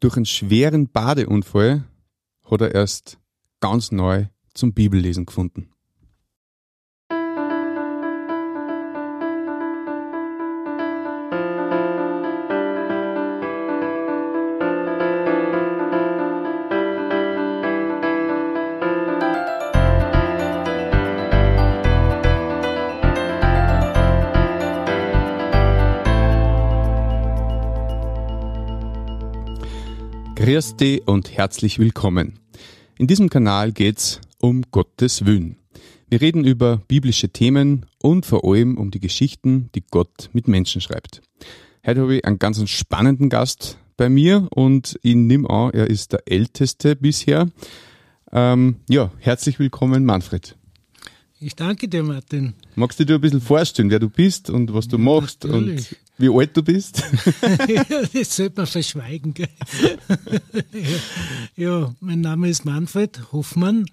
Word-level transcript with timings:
Durch 0.00 0.16
einen 0.16 0.24
schweren 0.24 0.88
Badeunfall 0.88 1.84
hat 2.50 2.60
er 2.62 2.74
erst 2.74 3.18
ganz 3.60 3.92
neu 3.92 4.26
zum 4.54 4.72
Bibellesen 4.72 5.26
gefunden. 5.26 5.74
Dich 30.50 31.06
und 31.06 31.30
herzlich 31.30 31.78
willkommen. 31.78 32.40
In 32.98 33.06
diesem 33.06 33.30
Kanal 33.30 33.70
geht's 33.70 34.20
um 34.40 34.64
Gottes 34.72 35.24
Willen. 35.24 35.54
Wir 36.08 36.20
reden 36.20 36.44
über 36.44 36.78
biblische 36.88 37.28
Themen 37.28 37.86
und 38.02 38.26
vor 38.26 38.44
allem 38.44 38.76
um 38.76 38.90
die 38.90 38.98
Geschichten, 38.98 39.70
die 39.76 39.84
Gott 39.92 40.28
mit 40.32 40.48
Menschen 40.48 40.80
schreibt. 40.80 41.22
Heute 41.86 42.00
habe 42.00 42.16
ich 42.16 42.24
einen 42.24 42.40
ganz 42.40 42.68
spannenden 42.68 43.28
Gast 43.28 43.78
bei 43.96 44.08
mir 44.08 44.48
und 44.50 44.98
ich 45.02 45.14
nehme 45.14 45.48
an, 45.48 45.70
er 45.70 45.86
ist 45.86 46.14
der 46.14 46.22
älteste 46.26 46.96
bisher. 46.96 47.46
Ähm, 48.32 48.74
ja, 48.88 49.12
herzlich 49.20 49.60
willkommen, 49.60 50.04
Manfred. 50.04 50.56
Ich 51.38 51.54
danke 51.54 51.86
dir, 51.86 52.02
Martin. 52.02 52.54
Magst 52.74 52.98
du 52.98 53.06
dir 53.06 53.14
ein 53.14 53.20
bisschen 53.20 53.40
vorstellen, 53.40 53.88
wer 53.90 54.00
du 54.00 54.10
bist 54.10 54.50
und 54.50 54.74
was 54.74 54.88
du 54.88 54.96
ja, 54.96 55.02
machst 55.04 55.44
natürlich. 55.44 55.96
Wie 56.20 56.28
alt 56.28 56.56
du 56.56 56.62
bist? 56.62 57.02
das 58.12 58.36
sollte 58.36 58.60
man 58.60 58.66
verschweigen. 58.66 59.34
Gell? 59.34 59.48
ja, 61.56 61.94
mein 62.00 62.20
Name 62.20 62.48
ist 62.48 62.64
Manfred 62.64 63.32
Hoffmann. 63.32 63.86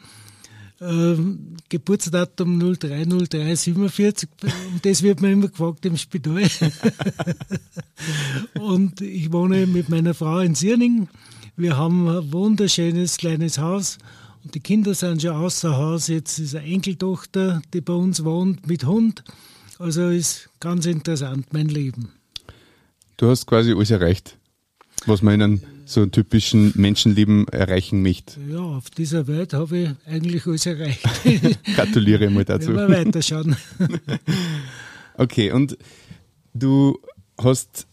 Ähm, 0.80 1.58
Geburtsdatum 1.70 2.60
030347. 2.60 4.30
Um 4.44 4.82
das 4.82 5.02
wird 5.02 5.22
mir 5.22 5.32
immer 5.32 5.48
gefragt 5.48 5.86
im 5.86 5.98
Spital. 5.98 6.44
und 8.60 9.02
ich 9.02 9.32
wohne 9.32 9.66
mit 9.66 9.90
meiner 9.90 10.14
Frau 10.14 10.40
in 10.40 10.54
Sierning. 10.54 11.08
Wir 11.56 11.78
haben 11.78 12.08
ein 12.08 12.32
wunderschönes 12.32 13.18
kleines 13.18 13.58
Haus. 13.58 13.98
Und 14.44 14.54
die 14.54 14.60
Kinder 14.60 14.94
sind 14.94 15.24
schon 15.24 15.32
außer 15.32 15.76
Haus. 15.76 16.08
Jetzt 16.08 16.38
ist 16.38 16.56
eine 16.56 16.68
Enkeltochter, 16.68 17.62
die 17.74 17.82
bei 17.82 17.94
uns 17.94 18.24
wohnt, 18.24 18.68
mit 18.68 18.86
Hund. 18.86 19.24
Also 19.80 20.10
ist 20.10 20.50
ganz 20.60 20.86
interessant, 20.86 21.54
mein 21.54 21.70
Leben. 21.70 22.17
Du 23.18 23.28
hast 23.30 23.48
quasi 23.48 23.74
alles 23.74 23.90
erreicht, 23.90 24.38
was 25.08 25.24
man 25.24 25.34
in 25.34 25.42
einem 25.42 25.62
so 25.86 26.06
typischen 26.06 26.72
Menschenleben 26.76 27.48
erreichen 27.48 28.04
möchte. 28.04 28.40
Ja, 28.48 28.60
auf 28.60 28.92
dieser 28.92 29.26
Welt 29.26 29.54
habe 29.54 29.78
ich 29.78 29.90
eigentlich 30.06 30.46
alles 30.46 30.68
erreicht. 30.68 31.02
Gratuliere 31.76 32.30
mal 32.30 32.46
dazu. 32.46 32.72
Ja, 32.72 32.88
mal 32.88 32.90
weiterschauen. 32.90 33.56
okay, 35.16 35.52
und 35.52 35.78
du 36.54 37.00
hast 37.42 37.88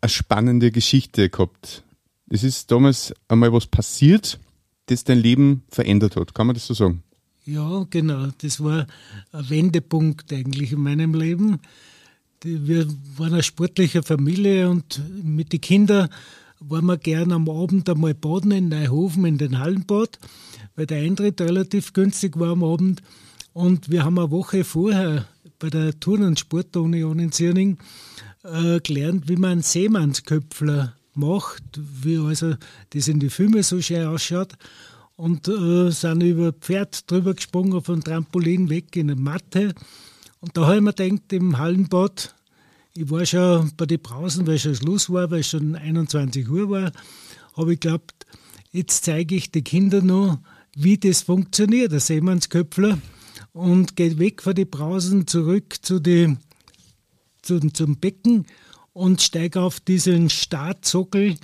eine 0.00 0.10
spannende 0.10 0.70
Geschichte 0.70 1.28
gehabt. 1.28 1.82
Es 2.30 2.44
ist 2.44 2.70
damals 2.70 3.12
einmal 3.26 3.52
was 3.52 3.66
passiert, 3.66 4.38
das 4.86 5.02
dein 5.02 5.18
Leben 5.18 5.64
verändert 5.70 6.14
hat. 6.14 6.34
Kann 6.34 6.46
man 6.46 6.54
das 6.54 6.66
so 6.68 6.74
sagen? 6.74 7.02
Ja, 7.44 7.84
genau. 7.90 8.28
Das 8.42 8.62
war 8.62 8.86
ein 9.32 9.50
Wendepunkt 9.50 10.32
eigentlich 10.32 10.70
in 10.70 10.82
meinem 10.82 11.14
Leben 11.14 11.58
wir 12.44 12.86
waren 13.16 13.34
eine 13.34 13.42
sportliche 13.42 14.02
Familie 14.02 14.68
und 14.70 15.00
mit 15.22 15.52
den 15.52 15.60
Kindern 15.60 16.08
waren 16.60 16.86
wir 16.86 16.96
gern 16.96 17.32
am 17.32 17.48
Abend 17.48 17.88
einmal 17.88 18.14
baden 18.14 18.50
in 18.50 18.68
Neuhofen 18.68 19.24
in 19.24 19.38
den 19.38 19.58
Hallenbad, 19.58 20.18
weil 20.76 20.86
der 20.86 21.02
Eintritt 21.02 21.40
relativ 21.40 21.92
günstig 21.92 22.38
war 22.38 22.50
am 22.50 22.64
Abend. 22.64 23.02
Und 23.52 23.90
wir 23.90 24.04
haben 24.04 24.18
eine 24.18 24.30
Woche 24.30 24.64
vorher 24.64 25.26
bei 25.58 25.70
der 25.70 25.98
Turn- 25.98 26.22
und 26.22 26.38
Sportunion 26.38 27.18
in 27.18 27.32
Zierning 27.32 27.78
äh, 28.44 28.80
gelernt, 28.80 29.28
wie 29.28 29.36
man 29.36 29.52
einen 29.52 29.62
Seemannsköpfler 29.62 30.94
macht, 31.14 31.62
wie 31.76 32.18
also 32.18 32.54
das 32.90 33.08
in 33.08 33.18
die 33.18 33.30
Filme 33.30 33.62
so 33.62 33.80
schön 33.80 34.06
ausschaut. 34.06 34.54
Und 35.16 35.48
äh, 35.48 35.90
sind 35.90 36.22
über 36.22 36.52
Pferd 36.52 37.10
drüber 37.10 37.34
gesprungen, 37.34 37.82
von 37.82 38.04
Trampolin 38.04 38.70
weg 38.70 38.94
in 38.94 39.10
eine 39.10 39.20
Matte 39.20 39.74
und 40.40 40.56
da 40.56 40.66
habe 40.66 40.76
ich 40.76 40.82
mir 40.82 40.92
gedacht, 40.92 41.32
im 41.32 41.58
Hallenbad, 41.58 42.34
ich 42.94 43.10
war 43.10 43.26
schon 43.26 43.72
bei 43.76 43.86
den 43.86 44.00
Brausen, 44.00 44.46
weil 44.46 44.58
schon 44.58 44.74
Schluss 44.74 45.10
war, 45.10 45.30
weil 45.30 45.40
es 45.40 45.48
schon 45.48 45.74
21 45.74 46.48
Uhr 46.48 46.70
war, 46.70 46.92
habe 47.56 47.74
ich 47.74 47.80
geglaubt, 47.80 48.26
jetzt 48.70 49.04
zeige 49.04 49.34
ich 49.34 49.50
den 49.50 49.64
Kindern 49.64 50.06
noch, 50.06 50.38
wie 50.76 50.96
das 50.96 51.22
funktioniert, 51.22 51.92
der 51.92 52.00
Seemannsköpfler, 52.00 52.98
und 53.52 53.96
geht 53.96 54.18
weg 54.18 54.42
von 54.42 54.54
den 54.54 54.70
Brausen 54.70 55.26
zurück 55.26 55.76
zu 55.82 55.98
die, 55.98 56.36
zu, 57.42 57.58
zum 57.58 57.96
Becken 57.96 58.46
und 58.92 59.22
steige 59.22 59.60
auf 59.60 59.80
diesen 59.80 60.30
Startsockel 60.30 61.36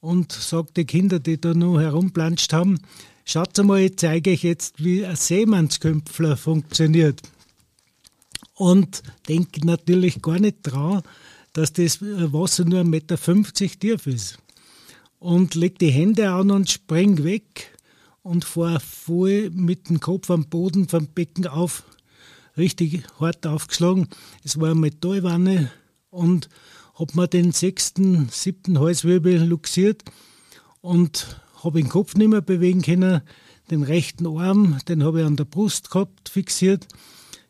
und 0.00 0.32
sage 0.32 0.72
den 0.76 0.86
Kindern, 0.86 1.22
die 1.22 1.40
da 1.40 1.54
noch 1.54 1.78
herumplanscht 1.78 2.52
haben, 2.52 2.80
schaut 3.24 3.56
mal, 3.64 3.80
ich 3.80 3.96
zeige 3.96 4.32
euch 4.32 4.42
jetzt, 4.42 4.84
wie 4.84 5.06
ein 5.06 5.16
Seemannsköpfler 5.16 6.36
funktioniert 6.36 7.22
und 8.54 9.02
denke 9.28 9.66
natürlich 9.66 10.22
gar 10.22 10.38
nicht 10.38 10.58
dran, 10.62 11.02
dass 11.52 11.72
das 11.72 12.00
Wasser 12.00 12.64
nur 12.64 12.80
1,50 12.80 12.84
Meter 12.84 13.78
tief 13.78 14.06
ist. 14.06 14.38
Und 15.18 15.54
leg 15.54 15.78
die 15.78 15.90
Hände 15.90 16.30
an 16.30 16.50
und 16.50 16.70
spring 16.70 17.24
weg 17.24 17.72
und 18.22 18.44
fahr 18.44 18.80
voll 18.80 19.50
mit 19.50 19.88
dem 19.88 20.00
Kopf 20.00 20.30
am 20.30 20.46
Boden 20.46 20.88
vom 20.88 21.06
Becken 21.06 21.46
auf. 21.46 21.84
Richtig 22.56 23.02
hart 23.18 23.46
aufgeschlagen. 23.46 24.08
Es 24.44 24.60
war 24.60 24.70
eine 24.70 24.80
Metallwanne 24.80 25.70
und 26.10 26.48
hab 26.94 27.14
mir 27.14 27.26
den 27.26 27.52
sechsten, 27.52 28.28
siebten 28.30 28.78
Halswirbel 28.78 29.44
luxiert 29.44 30.04
und 30.80 31.40
habe 31.62 31.80
den 31.80 31.88
Kopf 31.88 32.14
nicht 32.14 32.28
mehr 32.28 32.42
bewegen 32.42 32.82
können. 32.82 33.22
Den 33.70 33.82
rechten 33.82 34.26
Arm, 34.26 34.78
den 34.88 35.02
habe 35.02 35.20
ich 35.20 35.26
an 35.26 35.36
der 35.36 35.44
Brust 35.44 35.90
gehabt, 35.90 36.28
fixiert 36.28 36.86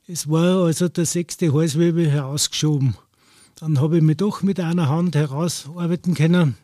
es 0.07 0.29
war 0.29 0.65
also 0.65 0.89
der 0.89 1.07
sechste 1.07 1.53
Halswirbel 1.53 2.11
herausgeschoben. 2.11 2.95
Dann 3.57 3.81
habe 3.81 3.99
ich 3.99 4.03
mich 4.03 4.19
doch 4.19 4.43
mit 4.43 4.61
einer 4.61 4.89
Hand 4.89 5.15
herausarbeiten 5.15 6.15
können 6.15 6.57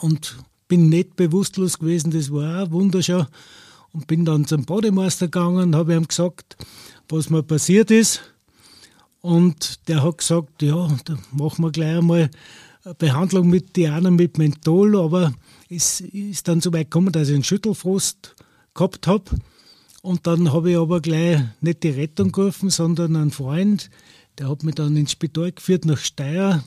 und 0.00 0.36
bin 0.66 0.88
nicht 0.88 1.16
bewusstlos 1.16 1.78
gewesen. 1.78 2.10
Das 2.10 2.32
war 2.32 2.64
auch 2.64 2.70
wunderschön. 2.70 3.26
Und 3.92 4.06
bin 4.06 4.24
dann 4.24 4.46
zum 4.46 4.64
Bademeister 4.64 5.26
gegangen 5.26 5.64
und 5.64 5.76
habe 5.76 5.94
ihm 5.94 6.08
gesagt, 6.08 6.56
was 7.08 7.28
mir 7.30 7.42
passiert 7.42 7.90
ist. 7.90 8.22
Und 9.20 9.86
der 9.88 10.02
hat 10.02 10.18
gesagt, 10.18 10.62
ja, 10.62 10.88
da 11.04 11.18
machen 11.30 11.62
wir 11.62 11.70
gleich 11.70 11.98
einmal 11.98 12.30
eine 12.84 12.94
Behandlung 12.94 13.48
mit 13.48 13.76
Diana 13.76 14.10
mit 14.10 14.38
Menthol, 14.38 14.98
aber 14.98 15.34
es 15.68 16.00
ist 16.00 16.48
dann 16.48 16.60
so 16.60 16.72
weit 16.72 16.90
gekommen, 16.90 17.12
dass 17.12 17.28
ich 17.28 17.34
einen 17.34 17.44
Schüttelfrost 17.44 18.34
gehabt 18.74 19.06
habe. 19.06 19.24
Und 20.02 20.26
dann 20.26 20.52
habe 20.52 20.72
ich 20.72 20.76
aber 20.76 21.00
gleich 21.00 21.40
nicht 21.60 21.84
die 21.84 21.90
Rettung 21.90 22.32
gerufen, 22.32 22.70
sondern 22.70 23.14
einen 23.14 23.30
Freund, 23.30 23.88
der 24.38 24.48
hat 24.48 24.64
mich 24.64 24.74
dann 24.74 24.96
ins 24.96 25.12
Spital 25.12 25.52
geführt 25.52 25.84
nach 25.84 25.98
Steyr 25.98 26.64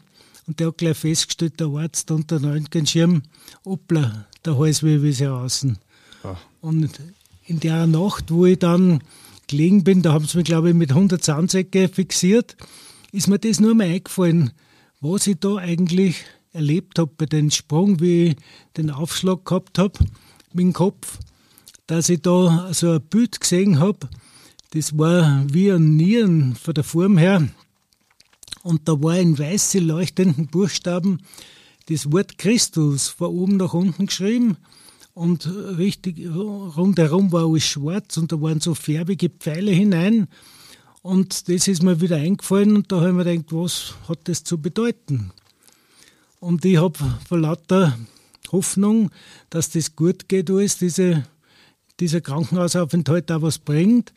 und 0.48 0.60
der 0.60 0.68
hat 0.68 0.78
gleich 0.78 0.98
festgestellt, 0.98 1.60
der 1.60 1.68
Arzt 1.68 2.10
unter 2.12 2.40
dem 2.40 2.50
Röntgenschirm, 2.50 3.24
hoppla, 3.66 4.26
der 4.46 4.58
Halswirbel 4.58 5.10
ist 5.10 5.20
heraus. 5.20 5.68
Ah. 6.24 6.38
Und 6.62 6.90
in 7.46 7.60
der 7.60 7.88
Nacht, 7.88 8.32
wo 8.32 8.46
ich 8.46 8.60
dann 8.60 9.02
gelegen 9.48 9.84
bin, 9.84 10.02
da 10.02 10.14
haben 10.14 10.26
sie 10.26 10.38
mich, 10.38 10.46
glaube 10.46 10.70
ich, 10.70 10.76
mit 10.76 10.92
100 10.92 11.22
Zahnsäcke 11.22 11.90
fixiert, 11.90 12.56
ist 13.12 13.28
mir 13.28 13.40
das 13.40 13.60
nur 13.60 13.76
mal 13.76 13.88
eingefallen, 13.88 14.52
was 15.02 15.28
ich 15.28 15.40
da 15.40 15.58
eigentlich 15.58 16.24
erlebt 16.54 17.00
habe 17.00 17.12
bei 17.18 17.26
dem 17.26 17.52
Sprung, 17.52 18.00
wie 18.00 18.28
ich 18.28 18.36
den 18.78 18.92
Aufschlag 18.92 19.46
gehabt 19.46 19.78
habe 19.78 20.00
mit 20.54 20.64
dem 20.64 20.74
Kopf 20.74 21.20
dass 21.88 22.10
ich 22.10 22.22
da 22.22 22.74
so 22.74 22.92
ein 22.92 23.02
Bild 23.02 23.40
gesehen 23.40 23.80
habe. 23.80 24.10
Das 24.72 24.98
war 24.98 25.46
wie 25.52 25.72
ein 25.72 25.96
Nieren 25.96 26.56
von 26.56 26.74
der 26.74 26.84
Form 26.84 27.18
her. 27.18 27.48
Und 28.64 28.88
da 28.88 29.02
war 29.02 29.18
in 29.18 29.38
weiße 29.38 29.80
leuchtenden 29.80 30.48
Buchstaben 30.48 31.20
das 31.88 32.12
Wort 32.12 32.38
Christus 32.38 33.10
von 33.10 33.28
oben 33.28 33.58
nach 33.58 33.74
unten 33.74 34.08
geschrieben. 34.08 34.58
Und 35.14 35.48
richtig 35.78 36.28
rundherum 36.28 37.32
war 37.32 37.46
alles 37.46 37.64
schwarz 37.64 38.18
und 38.18 38.32
da 38.32 38.42
waren 38.42 38.60
so 38.60 38.76
färbige 38.76 39.30
Pfeile 39.30 39.72
hinein. 39.72 40.28
Und 41.02 41.48
das 41.48 41.68
ist 41.68 41.84
mir 41.84 42.02
wieder 42.02 42.18
eingefallen 42.18 42.76
und 42.76 42.92
da 42.92 42.98
habe 42.98 43.10
ich 43.10 43.14
mir 43.14 43.24
gedacht, 43.24 43.54
was 43.54 43.94
hat 44.10 44.20
das 44.24 44.44
zu 44.44 44.58
bedeuten? 44.58 45.32
Und 46.40 46.66
ich 46.66 46.78
habe 46.78 46.98
vor 47.28 47.38
lauter 47.38 47.98
Hoffnung, 48.52 49.12
dass 49.50 49.70
das 49.70 49.96
gut 49.96 50.28
geht, 50.28 50.50
alles 50.50 50.80
diese 50.80 51.26
dieser 52.00 52.22
Krankenhausaufenthalt 52.22 53.32
auch 53.32 53.42
was 53.42 53.60
bringt, 53.60 54.14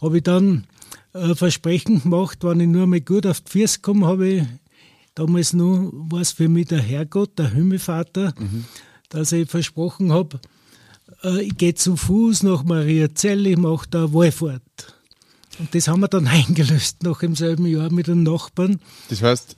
habe 0.00 0.18
ich 0.18 0.22
dann 0.22 0.66
äh, 1.12 1.34
Versprechen 1.34 2.02
gemacht, 2.02 2.38
wenn 2.42 2.60
ich 2.60 2.68
nur 2.68 2.86
mal 2.86 3.00
gut 3.00 3.26
auf 3.26 3.40
die 3.40 3.50
Füße 3.50 3.80
komme, 3.80 4.06
habe 4.06 4.28
ich 4.28 4.42
damals 5.14 5.52
nur 5.52 5.92
war 5.92 6.20
es 6.20 6.32
für 6.32 6.48
mich 6.48 6.68
der 6.68 6.80
Herrgott, 6.80 7.38
der 7.38 7.50
Himmelvater, 7.50 8.34
mhm. 8.38 8.64
dass 9.08 9.32
ich 9.32 9.48
versprochen 9.48 10.12
habe, 10.12 10.40
äh, 11.22 11.42
ich 11.42 11.56
gehe 11.56 11.74
zu 11.74 11.96
Fuß 11.96 12.42
nach 12.42 12.64
Mariazell, 12.64 13.46
ich 13.46 13.56
mache 13.56 13.88
da 13.88 14.12
Wallfahrt. 14.12 14.62
Und 15.58 15.74
das 15.74 15.88
haben 15.88 16.00
wir 16.00 16.08
dann 16.08 16.26
eingelöst, 16.26 17.02
noch 17.02 17.22
im 17.22 17.36
selben 17.36 17.66
Jahr 17.66 17.90
mit 17.92 18.08
den 18.08 18.24
Nachbarn. 18.24 18.80
Das 19.08 19.22
heißt, 19.22 19.56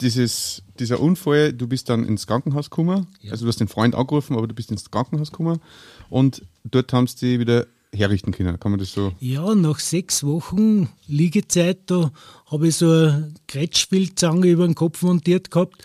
dieses, 0.00 0.62
dieser 0.78 1.00
Unfall, 1.00 1.52
du 1.52 1.66
bist 1.66 1.88
dann 1.88 2.04
ins 2.06 2.26
Krankenhaus 2.26 2.70
gekommen, 2.70 3.06
ja. 3.20 3.32
also 3.32 3.44
du 3.44 3.48
hast 3.48 3.60
den 3.60 3.68
Freund 3.68 3.94
angerufen, 3.94 4.36
aber 4.36 4.46
du 4.46 4.54
bist 4.54 4.70
ins 4.70 4.90
Krankenhaus 4.90 5.30
gekommen 5.30 5.60
und 6.08 6.42
dort 6.64 6.92
haben 6.92 7.06
sie 7.06 7.16
dich 7.16 7.38
wieder 7.40 7.66
herrichten 7.92 8.32
können, 8.32 8.58
kann 8.58 8.72
man 8.72 8.78
das 8.78 8.92
so? 8.92 9.12
Ja, 9.20 9.54
nach 9.54 9.80
sechs 9.80 10.24
Wochen 10.24 10.88
Liegezeit, 11.06 11.78
da 11.86 12.12
habe 12.46 12.68
ich 12.68 12.76
so 12.76 12.86
eine 12.86 13.34
Kretschspielzange 13.48 14.46
über 14.46 14.66
den 14.66 14.74
Kopf 14.74 15.02
montiert 15.02 15.50
gehabt. 15.50 15.84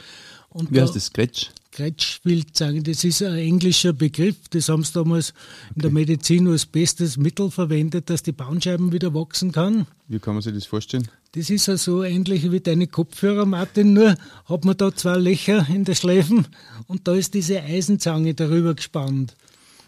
Und 0.49 0.71
Wie 0.71 0.75
da, 0.75 0.83
heißt 0.83 0.95
das, 0.95 1.11
Kretsch? 1.11 1.49
Kretschspielzange, 1.75 2.83
das 2.83 3.03
ist 3.03 3.21
ein 3.21 3.35
englischer 3.35 3.91
Begriff, 3.91 4.47
das 4.49 4.69
haben 4.69 4.85
sie 4.85 4.93
damals 4.93 5.31
okay. 5.31 5.71
in 5.75 5.81
der 5.81 5.91
Medizin 5.91 6.47
als 6.47 6.65
bestes 6.65 7.17
Mittel 7.17 7.51
verwendet, 7.51 8.09
dass 8.09 8.23
die 8.23 8.31
Bandscheiben 8.31 8.93
wieder 8.93 9.13
wachsen 9.13 9.51
kann. 9.51 9.85
Wie 10.07 10.19
kann 10.19 10.35
man 10.35 10.41
sich 10.41 10.53
das 10.53 10.65
vorstellen? 10.65 11.09
Das 11.33 11.49
ist 11.49 11.65
ja 11.65 11.75
so 11.75 12.01
ähnlich 12.01 12.49
wie 12.49 12.61
deine 12.61 12.87
Kopfhörer, 12.87 13.45
Martin, 13.45 13.91
nur 13.91 14.15
hat 14.45 14.63
man 14.63 14.77
da 14.77 14.95
zwei 14.95 15.17
Löcher 15.17 15.67
in 15.67 15.83
der 15.83 15.95
Schläfen 15.95 16.47
und 16.87 17.09
da 17.09 17.13
ist 17.13 17.33
diese 17.33 17.61
Eisenzange 17.61 18.33
darüber 18.33 18.73
gespannt. 18.73 19.35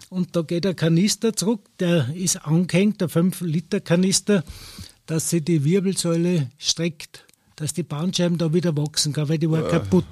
Und 0.09 0.35
da 0.35 0.41
geht 0.41 0.65
der 0.65 0.73
Kanister 0.73 1.37
zurück, 1.37 1.61
der 1.79 2.13
ist 2.13 2.35
angehängt, 2.45 2.99
der 2.99 3.09
5-Liter-Kanister, 3.09 4.43
dass 5.05 5.29
sich 5.29 5.45
die 5.45 5.63
Wirbelsäule 5.63 6.49
streckt, 6.57 7.23
dass 7.55 7.73
die 7.73 7.83
Bandscheiben 7.83 8.37
da 8.37 8.53
wieder 8.53 8.75
wachsen 8.75 9.13
kann, 9.13 9.29
weil 9.29 9.37
die 9.37 9.49
war 9.49 9.61
ja. 9.61 9.69
kaputt 9.69 10.03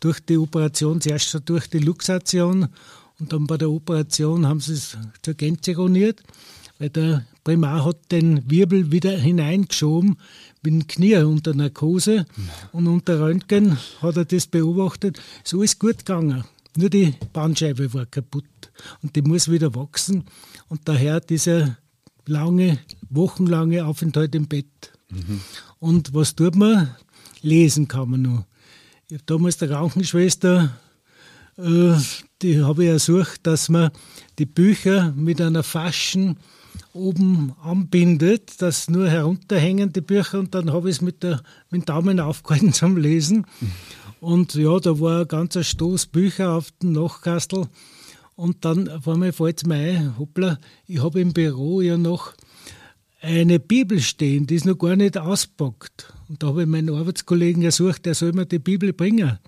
durch 0.00 0.20
die 0.20 0.38
Operation, 0.38 1.00
zuerst 1.00 1.40
durch 1.44 1.68
die 1.68 1.78
Luxation 1.78 2.68
und 3.20 3.32
dann 3.32 3.46
bei 3.46 3.58
der 3.58 3.70
Operation 3.70 4.46
haben 4.46 4.60
sie 4.60 4.72
es 4.72 4.96
zur 5.22 5.34
Gänze 5.34 5.76
roniert, 5.76 6.22
weil 6.78 6.88
der 6.88 7.26
Primar 7.44 7.84
hat 7.84 8.10
den 8.10 8.50
Wirbel 8.50 8.90
wieder 8.90 9.16
hineingeschoben 9.16 10.16
mit 10.62 10.72
dem 10.72 10.86
Knie 10.86 11.16
unter 11.16 11.54
Narkose 11.54 12.26
und 12.72 12.86
unter 12.86 13.20
Röntgen 13.20 13.78
hat 14.00 14.16
er 14.16 14.24
das 14.24 14.46
beobachtet. 14.46 15.20
So 15.44 15.62
ist 15.62 15.78
gut 15.78 15.98
gegangen. 15.98 16.44
Nur 16.76 16.88
die 16.88 17.14
Bandscheibe 17.32 17.92
war 17.92 18.06
kaputt 18.06 18.44
und 19.02 19.16
die 19.16 19.22
muss 19.22 19.50
wieder 19.50 19.74
wachsen 19.74 20.24
und 20.68 20.88
daher 20.88 21.20
dieser 21.20 21.76
lange, 22.26 22.78
wochenlange 23.10 23.84
Aufenthalt 23.84 24.34
im 24.34 24.46
Bett. 24.46 24.92
Mhm. 25.10 25.40
Und 25.78 26.14
was 26.14 26.36
tut 26.36 26.54
man? 26.54 26.94
Lesen 27.42 27.88
kann 27.88 28.10
man 28.10 28.22
nur. 28.22 28.46
Ich 29.10 29.14
habe 29.14 29.24
damals 29.26 29.56
der 29.56 29.66
Krankenschwester, 29.66 30.70
äh, 31.58 31.94
die 32.42 32.62
habe 32.62 32.84
ich 32.84 32.90
ersucht, 32.90 33.44
dass 33.44 33.68
man 33.68 33.90
die 34.38 34.46
Bücher 34.46 35.12
mit 35.16 35.40
einer 35.40 35.64
Faschen 35.64 36.36
oben 36.92 37.52
anbindet, 37.60 38.62
dass 38.62 38.88
nur 38.88 39.08
herunterhängen 39.08 39.92
die 39.92 40.00
Bücher 40.00 40.38
und 40.38 40.54
dann 40.54 40.72
habe 40.72 40.88
ich 40.88 40.98
es 40.98 41.02
mit, 41.02 41.24
der, 41.24 41.42
mit 41.70 41.82
dem 41.82 41.86
Daumen 41.86 42.20
aufgehalten 42.20 42.72
zum 42.72 42.96
Lesen. 42.96 43.46
Und 44.20 44.54
ja, 44.54 44.78
da 44.78 45.00
war 45.00 45.22
ein 45.22 45.28
ganzer 45.28 45.64
Stoß 45.64 46.06
Bücher 46.06 46.52
auf 46.52 46.70
dem 46.80 46.92
Nachkastel. 46.92 47.66
Und 48.36 48.64
dann 48.64 48.88
auf 48.88 49.08
einmal 49.08 49.32
fällt 49.32 49.56
es 49.56 49.66
mir 49.66 49.74
ein, 49.74 50.18
hoppla, 50.20 50.60
ich 50.86 51.02
habe 51.02 51.20
im 51.20 51.32
Büro 51.32 51.80
ja 51.80 51.96
noch 51.96 52.34
eine 53.20 53.60
Bibel 53.60 54.00
stehen, 54.00 54.46
die 54.46 54.54
ist 54.54 54.64
noch 54.64 54.78
gar 54.78 54.96
nicht 54.96 55.18
auspackt. 55.18 56.12
Und 56.28 56.42
da 56.42 56.48
habe 56.48 56.62
ich 56.62 56.68
meinen 56.68 56.94
Arbeitskollegen 56.94 57.62
ersucht, 57.62 58.06
der 58.06 58.14
soll 58.14 58.32
mir 58.32 58.46
die 58.46 58.58
Bibel 58.58 58.92
bringen. 58.92 59.38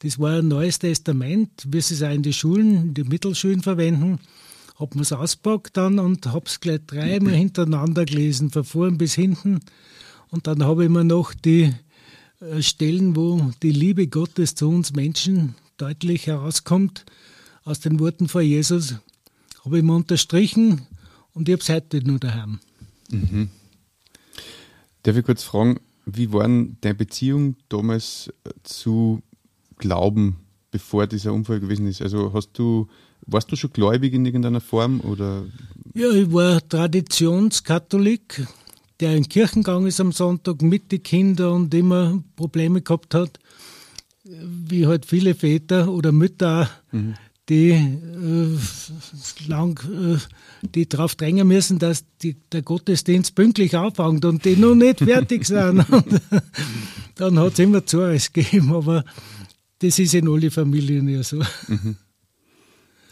Das 0.00 0.18
war 0.18 0.38
ein 0.38 0.48
neues 0.48 0.78
Testament, 0.78 1.50
wie 1.66 1.80
sie 1.80 1.94
es 1.94 2.02
auch 2.02 2.10
in 2.10 2.22
die 2.22 2.32
Schulen, 2.32 2.76
in 2.88 2.94
die 2.94 3.04
Mittelschulen 3.04 3.62
verwenden. 3.62 4.18
Hab 4.78 4.94
mir 4.94 5.02
es 5.02 5.12
auspackt 5.12 5.76
dann 5.76 5.98
und 5.98 6.26
hab's 6.26 6.60
gleich 6.60 6.80
dreimal 6.86 7.34
hintereinander 7.34 8.06
gelesen, 8.06 8.50
von 8.50 8.64
vorn 8.64 8.98
bis 8.98 9.14
hinten. 9.14 9.60
Und 10.30 10.46
dann 10.46 10.64
habe 10.64 10.84
ich 10.84 10.90
mir 10.90 11.04
noch 11.04 11.34
die 11.34 11.74
äh, 12.40 12.62
Stellen, 12.62 13.14
wo 13.14 13.50
die 13.62 13.72
Liebe 13.72 14.06
Gottes 14.06 14.54
zu 14.54 14.68
uns 14.68 14.94
Menschen 14.94 15.54
deutlich 15.76 16.26
herauskommt, 16.26 17.04
aus 17.64 17.80
den 17.80 18.00
Worten 18.00 18.28
von 18.28 18.42
Jesus, 18.42 18.94
habe 19.64 19.78
ich 19.78 19.84
mir 19.84 19.94
unterstrichen 19.94 20.86
und 21.34 21.48
ich 21.48 21.52
habe 21.52 21.62
es 21.62 21.68
heute 21.68 22.02
nur 22.02 22.18
daheim. 22.18 22.58
Mhm. 23.10 23.50
Darf 25.02 25.16
ich 25.16 25.24
kurz 25.24 25.42
fragen, 25.42 25.80
wie 26.06 26.32
war 26.32 26.42
deine 26.42 26.94
Beziehung 26.94 27.56
damals 27.68 28.32
äh, 28.44 28.50
zu 28.62 29.22
Glauben, 29.76 30.36
bevor 30.70 31.06
dieser 31.06 31.32
Unfall 31.32 31.60
gewesen 31.60 31.86
ist? 31.86 32.02
Also 32.02 32.32
hast 32.32 32.52
du, 32.54 32.88
warst 33.26 33.50
du 33.50 33.56
schon 33.56 33.72
gläubig 33.72 34.12
in 34.12 34.26
irgendeiner 34.26 34.60
Form 34.60 35.00
oder? 35.00 35.46
Ja, 35.94 36.10
ich 36.10 36.32
war 36.32 36.66
Traditionskatholik, 36.68 38.46
der 39.00 39.10
in 39.16 39.22
den 39.22 39.28
Kirchen 39.28 39.62
gegangen 39.62 39.86
ist 39.86 40.00
am 40.00 40.12
Sonntag 40.12 40.62
mit 40.62 40.92
den 40.92 41.02
Kindern 41.02 41.52
und 41.52 41.74
immer 41.74 42.22
Probleme 42.36 42.82
gehabt 42.82 43.14
hat, 43.14 43.38
wie 44.24 44.86
halt 44.86 45.06
viele 45.06 45.34
Väter 45.34 45.88
oder 45.88 46.12
Mütter 46.12 46.68
mhm 46.92 47.14
die 47.50 47.72
äh, 47.72 49.48
lang, 49.48 49.78
äh, 49.90 50.18
die 50.74 50.88
darauf 50.88 51.16
drängen 51.16 51.48
müssen, 51.48 51.78
dass 51.78 52.04
die, 52.22 52.36
der 52.52 52.62
Gottesdienst 52.62 53.34
pünktlich 53.34 53.76
anfängt 53.76 54.24
und 54.24 54.44
die 54.44 54.56
noch 54.56 54.74
nicht 54.74 55.00
fertig 55.00 55.46
sind. 55.46 55.84
dann 57.16 57.38
hat 57.38 57.52
es 57.52 57.58
immer 57.58 57.84
Zores 57.84 58.32
gegeben, 58.32 58.72
aber 58.72 59.04
das 59.80 59.98
ist 59.98 60.14
in 60.14 60.28
alle 60.28 60.50
Familien 60.50 61.08
ja 61.08 61.22
so. 61.22 61.42
Mhm. 61.66 61.96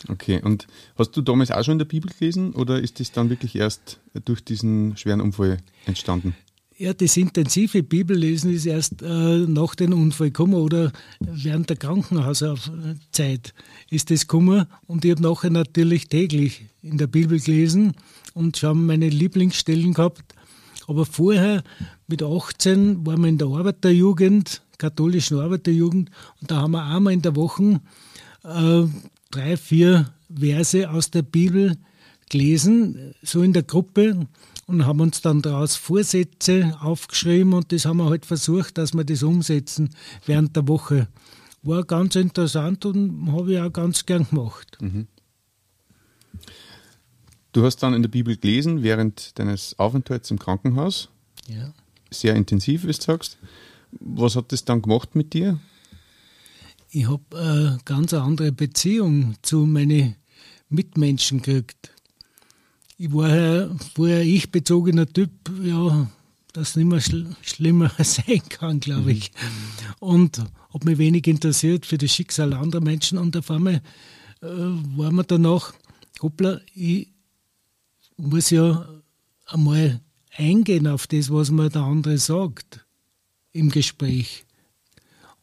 Okay, 0.07 0.41
und 0.41 0.69
hast 0.97 1.17
du 1.17 1.23
damals 1.23 1.51
auch 1.51 1.65
schon 1.65 1.73
in 1.73 1.79
der 1.81 1.87
Bibel 1.87 2.11
gelesen 2.17 2.53
oder 2.53 2.81
ist 2.81 3.01
das 3.01 3.11
dann 3.11 3.31
wirklich 3.31 3.57
erst 3.57 3.99
durch 4.25 4.45
diesen 4.45 4.97
schweren 4.97 5.21
Unfall 5.21 5.59
entstanden? 5.87 6.37
Ja, 6.81 6.95
das 6.95 7.17
intensive 7.17 7.83
Bibellesen 7.83 8.55
ist 8.55 8.65
erst 8.65 9.03
äh, 9.03 9.39
nach 9.49 9.75
dem 9.75 9.93
Unfall 9.93 10.29
gekommen 10.29 10.55
oder 10.55 10.93
während 11.19 11.69
der 11.71 11.77
Krankenhauszeit 11.77 13.53
ist 13.91 14.13
das 14.13 14.29
gekommen. 14.29 14.65
Und 14.87 15.05
ich 15.05 15.11
habe 15.11 15.23
nachher 15.23 15.51
natürlich 15.51 16.07
täglich 16.07 16.67
in 16.81 16.97
der 16.97 17.09
Bibel 17.09 17.41
gelesen 17.41 17.95
und 18.33 18.59
schon 18.59 18.87
meine 18.87 19.09
Lieblingsstellen 19.09 19.93
gehabt. 19.93 20.37
Aber 20.87 21.05
vorher, 21.05 21.65
mit 22.07 22.23
18, 22.23 23.05
waren 23.05 23.23
wir 23.23 23.29
in 23.29 23.39
der 23.39 23.49
Arbeiterjugend, 23.49 24.63
katholischen 24.79 25.41
Arbeiterjugend, 25.41 26.13
und 26.41 26.49
da 26.49 26.59
haben 26.59 26.71
wir 26.71 26.85
einmal 26.85 27.13
in 27.13 27.23
der 27.23 27.35
Woche 27.35 27.81
äh, 28.45 28.85
drei, 29.33 29.57
vier 29.57 30.15
Verse 30.33 30.89
aus 30.89 31.11
der 31.11 31.23
Bibel 31.23 31.77
gelesen, 32.31 33.15
so 33.21 33.43
in 33.43 33.53
der 33.53 33.65
Gruppe 33.65 34.29
und 34.69 34.85
haben 34.85 35.01
uns 35.01 35.23
dann 35.23 35.41
daraus 35.41 35.77
Vorsätze 35.77 36.77
aufgeschrieben 36.81 37.55
und 37.55 37.73
das 37.73 37.87
haben 37.87 37.97
wir 37.97 38.11
halt 38.11 38.27
versucht, 38.27 38.77
dass 38.77 38.93
wir 38.93 39.03
das 39.03 39.23
umsetzen 39.23 39.95
während 40.27 40.55
der 40.55 40.69
Woche. 40.69 41.09
War 41.63 41.85
ganz 41.85 42.15
interessant 42.17 42.85
und 42.85 43.33
habe 43.33 43.55
ich 43.55 43.61
auch 43.61 43.73
ganz 43.73 44.05
gern 44.05 44.29
gemacht. 44.29 44.77
Mhm. 44.81 45.09
Du 47.53 47.65
hast 47.65 47.79
dann 47.79 47.95
in 47.95 48.03
der 48.03 48.11
Bibel 48.11 48.37
gelesen 48.37 48.83
während 48.83 49.39
deines 49.39 49.77
Aufenthalts 49.79 50.31
im 50.31 50.39
Krankenhaus. 50.39 51.09
Ja. 51.49 51.73
Sehr 52.11 52.37
intensiv, 52.37 52.83
wie 52.83 52.93
du 52.93 53.01
sagst. 53.01 53.39
Was 53.91 54.37
hat 54.37 54.53
das 54.53 54.67
dann 54.67 54.83
gemacht 54.83 55.15
mit 55.15 55.33
dir? 55.33 55.59
Ich 56.91 57.09
habe 57.09 57.23
eine 57.39 57.79
ganz 57.87 58.13
andere 58.13 58.53
Beziehung 58.53 59.35
zu 59.41 59.61
meinen 59.61 60.17
Mitmenschen 60.69 61.41
gekriegt 61.41 61.91
ich 62.99 63.13
war 63.13 63.35
ja 63.35 63.71
vorher 63.95 64.23
ich 64.23 64.51
bezogener 64.51 65.07
Typ, 65.07 65.31
ja, 65.63 66.11
das 66.53 66.75
nicht 66.75 66.87
mehr 66.87 67.01
schl 67.01 67.27
schlimmer 67.43 67.91
sein 67.99 68.43
kann, 68.49 68.81
glaube 68.81 69.13
ich. 69.13 69.31
Mhm. 69.31 69.95
Und 70.01 70.39
habe 70.75 70.85
mich 70.85 70.99
wenig 70.99 71.27
interessiert 71.29 71.87
für 71.87 71.97
das 71.97 72.13
Schicksal 72.13 72.53
anderer 72.53 72.83
Menschen. 72.83 73.17
Und 73.17 73.37
auf 73.37 73.51
einmal 73.51 73.83
äh, 74.43 74.47
war 74.47 75.13
mir 75.13 75.25
danach, 75.25 75.73
hoppla, 76.21 76.61
ich 76.75 77.09
muss 78.17 78.51
ja 78.51 78.89
einmal 79.47 80.01
eingehen 80.37 80.89
auf 80.89 81.07
das, 81.07 81.33
was 81.33 81.53
mir 81.53 81.71
der 81.71 81.83
andere 81.83 82.19
sagt 82.19 82.85
im 83.53 83.71
Gespräch. 83.71 84.45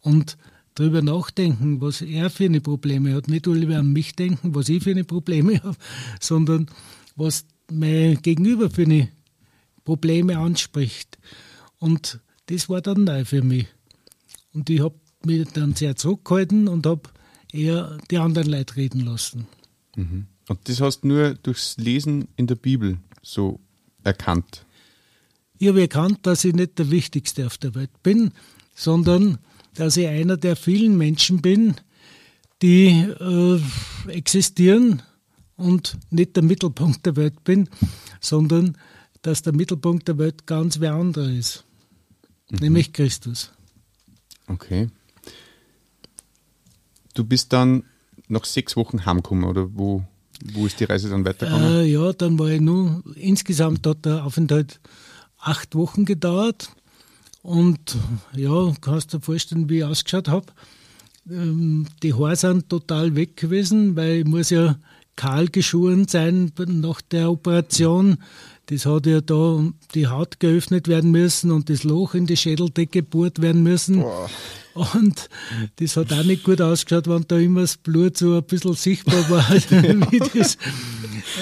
Und 0.01 0.37
darüber 0.75 1.01
nachdenken, 1.01 1.79
was 1.79 2.01
er 2.01 2.29
für 2.29 2.45
eine 2.45 2.59
Probleme 2.59 3.13
hat. 3.13 3.29
Nicht 3.29 3.45
nur 3.45 3.55
an 3.77 3.93
mich 3.93 4.13
denken, 4.15 4.53
was 4.53 4.67
ich 4.67 4.83
für 4.83 4.91
eine 4.91 5.05
Probleme 5.05 5.55
habe, 5.63 5.77
sondern 6.19 6.67
was 7.15 7.45
mein 7.71 8.21
Gegenüber 8.21 8.69
für 8.69 8.83
eine 8.83 9.09
Probleme 9.83 10.37
anspricht. 10.37 11.17
Und 11.79 12.19
das 12.47 12.69
war 12.69 12.81
dann 12.81 13.03
neu 13.05 13.25
für 13.25 13.41
mich. 13.41 13.67
Und 14.53 14.69
ich 14.69 14.81
habe 14.81 14.95
mich 15.25 15.47
dann 15.53 15.75
sehr 15.75 15.95
zurückgehalten 15.95 16.67
und 16.67 16.85
habe 16.85 17.09
eher 17.51 17.97
die 18.11 18.17
anderen 18.17 18.49
Leute 18.49 18.75
reden 18.75 19.01
lassen. 19.01 19.47
Mhm. 19.95 20.27
Und 20.47 20.59
das 20.69 20.81
hast 20.81 21.01
du 21.01 21.07
nur 21.07 21.33
durchs 21.35 21.77
Lesen 21.77 22.27
in 22.35 22.47
der 22.47 22.55
Bibel 22.55 22.97
so 23.21 23.59
erkannt? 24.03 24.65
Ich 25.57 25.67
habe 25.67 25.81
erkannt, 25.81 26.19
dass 26.23 26.43
ich 26.43 26.53
nicht 26.53 26.77
der 26.77 26.91
Wichtigste 26.91 27.45
auf 27.45 27.57
der 27.57 27.75
Welt 27.75 28.03
bin, 28.03 28.31
sondern 28.75 29.39
dass 29.73 29.97
ich 29.97 30.07
einer 30.07 30.37
der 30.37 30.55
vielen 30.55 30.97
Menschen 30.97 31.41
bin, 31.41 31.75
die 32.61 32.89
äh, 32.89 33.59
existieren 34.09 35.01
und 35.57 35.97
nicht 36.09 36.35
der 36.35 36.43
Mittelpunkt 36.43 37.05
der 37.05 37.15
Welt 37.15 37.43
bin, 37.43 37.69
sondern 38.19 38.77
dass 39.21 39.41
der 39.41 39.53
Mittelpunkt 39.53 40.07
der 40.07 40.17
Welt 40.17 40.45
ganz 40.45 40.79
wer 40.79 40.93
anderer 40.93 41.29
ist, 41.29 41.63
mhm. 42.49 42.59
nämlich 42.59 42.93
Christus. 42.93 43.51
Okay. 44.47 44.89
Du 47.13 47.23
bist 47.23 47.53
dann 47.53 47.83
nach 48.27 48.45
sechs 48.45 48.75
Wochen 48.75 49.05
heimgekommen 49.05 49.45
oder 49.45 49.69
wo, 49.73 50.03
wo 50.53 50.65
ist 50.65 50.79
die 50.79 50.83
Reise 50.83 51.09
dann 51.09 51.25
weitergegangen? 51.25 51.71
Äh, 51.71 51.85
ja, 51.85 52.13
dann 52.13 52.37
war 52.37 52.49
ich 52.49 52.61
nur, 52.61 53.03
insgesamt 53.15 53.87
hat 53.87 54.05
der 54.05 54.25
Aufenthalt 54.25 54.79
acht 55.37 55.75
Wochen 55.75 56.05
gedauert 56.05 56.69
und 57.41 57.97
ja, 58.35 58.73
kannst 58.81 59.13
dir 59.13 59.21
vorstellen, 59.21 59.69
wie 59.69 59.79
ich 59.79 59.83
ausgeschaut 59.83 60.27
habe. 60.27 60.47
Ähm, 61.29 61.87
die 62.03 62.13
Haare 62.13 62.35
sind 62.35 62.69
total 62.69 63.15
weg 63.15 63.37
gewesen, 63.37 63.95
weil 63.95 64.17
ich 64.17 64.25
muss 64.25 64.49
ja 64.49 64.77
kahl 65.15 65.47
geschoren 65.47 66.07
sein 66.07 66.51
nach 66.67 67.01
der 67.01 67.31
Operation. 67.31 68.17
Das 68.67 68.85
hat 68.85 69.05
ja 69.05 69.21
da 69.21 69.63
die 69.93 70.07
Haut 70.07 70.39
geöffnet 70.39 70.87
werden 70.87 71.11
müssen 71.11 71.51
und 71.51 71.69
das 71.69 71.83
Loch 71.83 72.15
in 72.15 72.25
die 72.25 72.35
Schädeldecke 72.35 73.03
gebohrt 73.03 73.39
werden 73.41 73.61
müssen. 73.61 74.01
Boah. 74.01 74.29
Und 74.73 75.29
das 75.77 75.95
hat 75.95 76.11
auch 76.11 76.23
nicht 76.23 76.43
gut 76.43 76.59
ausgeschaut, 76.59 77.07
wenn 77.07 77.23
da 77.27 77.37
immer 77.37 77.61
das 77.61 77.77
Blut 77.77 78.17
so 78.17 78.35
ein 78.35 78.43
bisschen 78.43 78.73
sichtbar 78.73 79.29
war. 79.29 79.49
wie 80.11 80.19
das, 80.19 80.55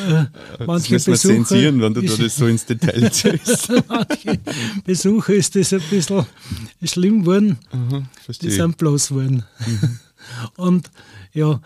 äh, 0.08 0.26
manche 0.66 0.94
das 0.94 1.08
müssen 1.08 1.30
wir 1.30 1.36
zensieren, 1.38 1.82
wenn 1.82 1.96
du 1.96 2.02
da 2.02 2.14
das 2.16 2.36
so 2.36 2.46
ins 2.46 2.66
Detail 2.66 3.10
ziehst. 3.12 3.72
manche 3.88 4.40
Besucher 4.86 5.34
ist 5.34 5.56
das 5.56 5.74
ein 5.74 5.82
bisschen 5.90 6.26
schlimm 6.84 7.22
geworden. 7.22 7.58
Aha, 7.72 8.04
die 8.40 8.52
sind 8.52 8.78
bloß 8.78 9.10
geworden. 9.10 9.44
Mhm. 9.66 10.00
Und 10.58 10.92
ja, 11.34 11.60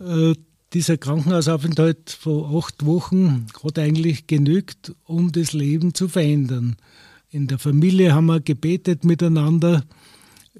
äh, 0.00 0.34
dieser 0.72 0.96
Krankenhausaufenthalt 0.96 2.10
von 2.10 2.56
acht 2.56 2.84
Wochen 2.86 3.46
hat 3.62 3.78
eigentlich 3.78 4.26
genügt, 4.26 4.92
um 5.04 5.32
das 5.32 5.52
Leben 5.52 5.94
zu 5.94 6.08
verändern. 6.08 6.76
In 7.30 7.46
der 7.46 7.58
Familie 7.58 8.14
haben 8.14 8.26
wir 8.26 8.40
gebetet 8.40 9.04
miteinander, 9.04 9.84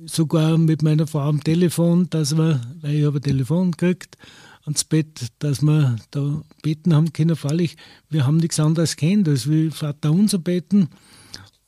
sogar 0.06 0.58
mit 0.58 0.82
meiner 0.82 1.06
Frau 1.06 1.20
am 1.20 1.42
Telefon, 1.42 2.08
dass 2.10 2.36
wir, 2.36 2.60
weil 2.80 2.94
ich 2.96 3.04
habe 3.04 3.18
ein 3.18 3.22
Telefon 3.22 3.72
gekriegt, 3.72 4.16
ans 4.64 4.84
Bett, 4.84 5.28
dass 5.38 5.62
wir 5.62 5.96
da 6.10 6.42
beten 6.62 6.94
haben 6.94 7.12
können. 7.12 7.36
Freilich, 7.36 7.76
wir 8.08 8.26
haben 8.26 8.36
nichts 8.38 8.60
anderes 8.60 8.96
kennt, 8.96 9.28
als 9.28 9.48
wie 9.48 9.70
Vater 9.70 10.10
unser 10.10 10.38
beten 10.38 10.88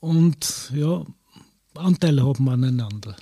und 0.00 0.72
ja, 0.74 1.04
Anteil 1.74 2.22
haben 2.22 2.48
aneinander. 2.48 3.16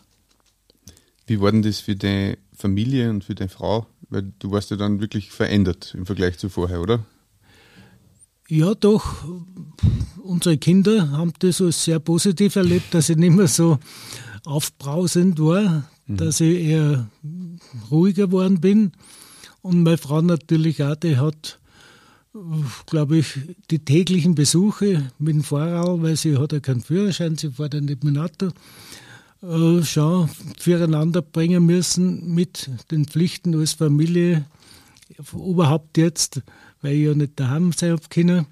Wie 1.27 1.41
war 1.41 1.53
denn 1.53 1.62
das 1.62 1.81
für 1.81 1.95
deine 1.95 2.39
Familie 2.53 3.11
und 3.11 3.25
für 3.25 3.35
deine 3.35 3.49
Frau? 3.49 3.87
Weil 4.11 4.33
du 4.38 4.50
warst 4.50 4.71
ja 4.71 4.76
dann 4.76 5.00
wirklich 5.00 5.31
verändert 5.31 5.95
im 5.97 6.05
Vergleich 6.05 6.38
zu 6.38 6.49
vorher, 6.49 6.81
oder? 6.81 7.05
Ja, 8.49 8.75
doch. 8.75 9.25
Unsere 10.23 10.59
Kinder 10.59 11.12
haben 11.12 11.33
das 11.38 11.61
als 11.61 11.85
sehr 11.85 12.00
positiv 12.00 12.57
erlebt, 12.57 12.93
dass 12.93 13.09
ich 13.09 13.17
nicht 13.17 13.35
mehr 13.35 13.47
so 13.47 13.79
aufbrausend 14.45 15.38
war, 15.38 15.88
mhm. 16.07 16.17
dass 16.17 16.40
ich 16.40 16.59
eher 16.59 17.09
ruhiger 17.90 18.26
geworden 18.26 18.61
bin. 18.61 18.93
Und 19.62 19.85
meine 19.85 19.99
Frau 19.99 20.21
natürlich 20.21 20.83
auch, 20.83 20.97
die 20.97 21.17
hat, 21.19 21.61
glaube 22.87 23.19
ich, 23.19 23.38
die 23.71 23.85
täglichen 23.85 24.35
Besuche 24.35 25.11
mit 25.19 25.35
dem 25.35 25.45
Fahrrad, 25.45 26.02
weil 26.02 26.17
sie 26.17 26.37
hat 26.37 26.52
ja 26.52 26.59
keinen 26.59 26.81
Führerschein, 26.81 27.37
sie 27.37 27.50
fährt 27.50 27.75
ja 27.75 27.81
nicht 27.81 28.02
mit 28.02 28.17
dem 28.17 28.23
Auto, 28.23 28.49
äh, 29.42 29.82
schon 29.82 30.28
füreinander 30.59 31.23
bringen 31.23 31.64
müssen 31.64 32.35
mit 32.35 32.70
den 32.90 33.06
Pflichten 33.06 33.54
als 33.59 33.73
Familie. 33.73 34.44
Überhaupt 35.32 35.97
jetzt, 35.99 36.42
weil 36.82 36.94
ich 36.94 37.06
ja 37.06 37.14
nicht 37.14 37.38
daheim 37.40 37.73
sein 37.73 37.92
habe 37.92 38.02
können. 38.09 38.47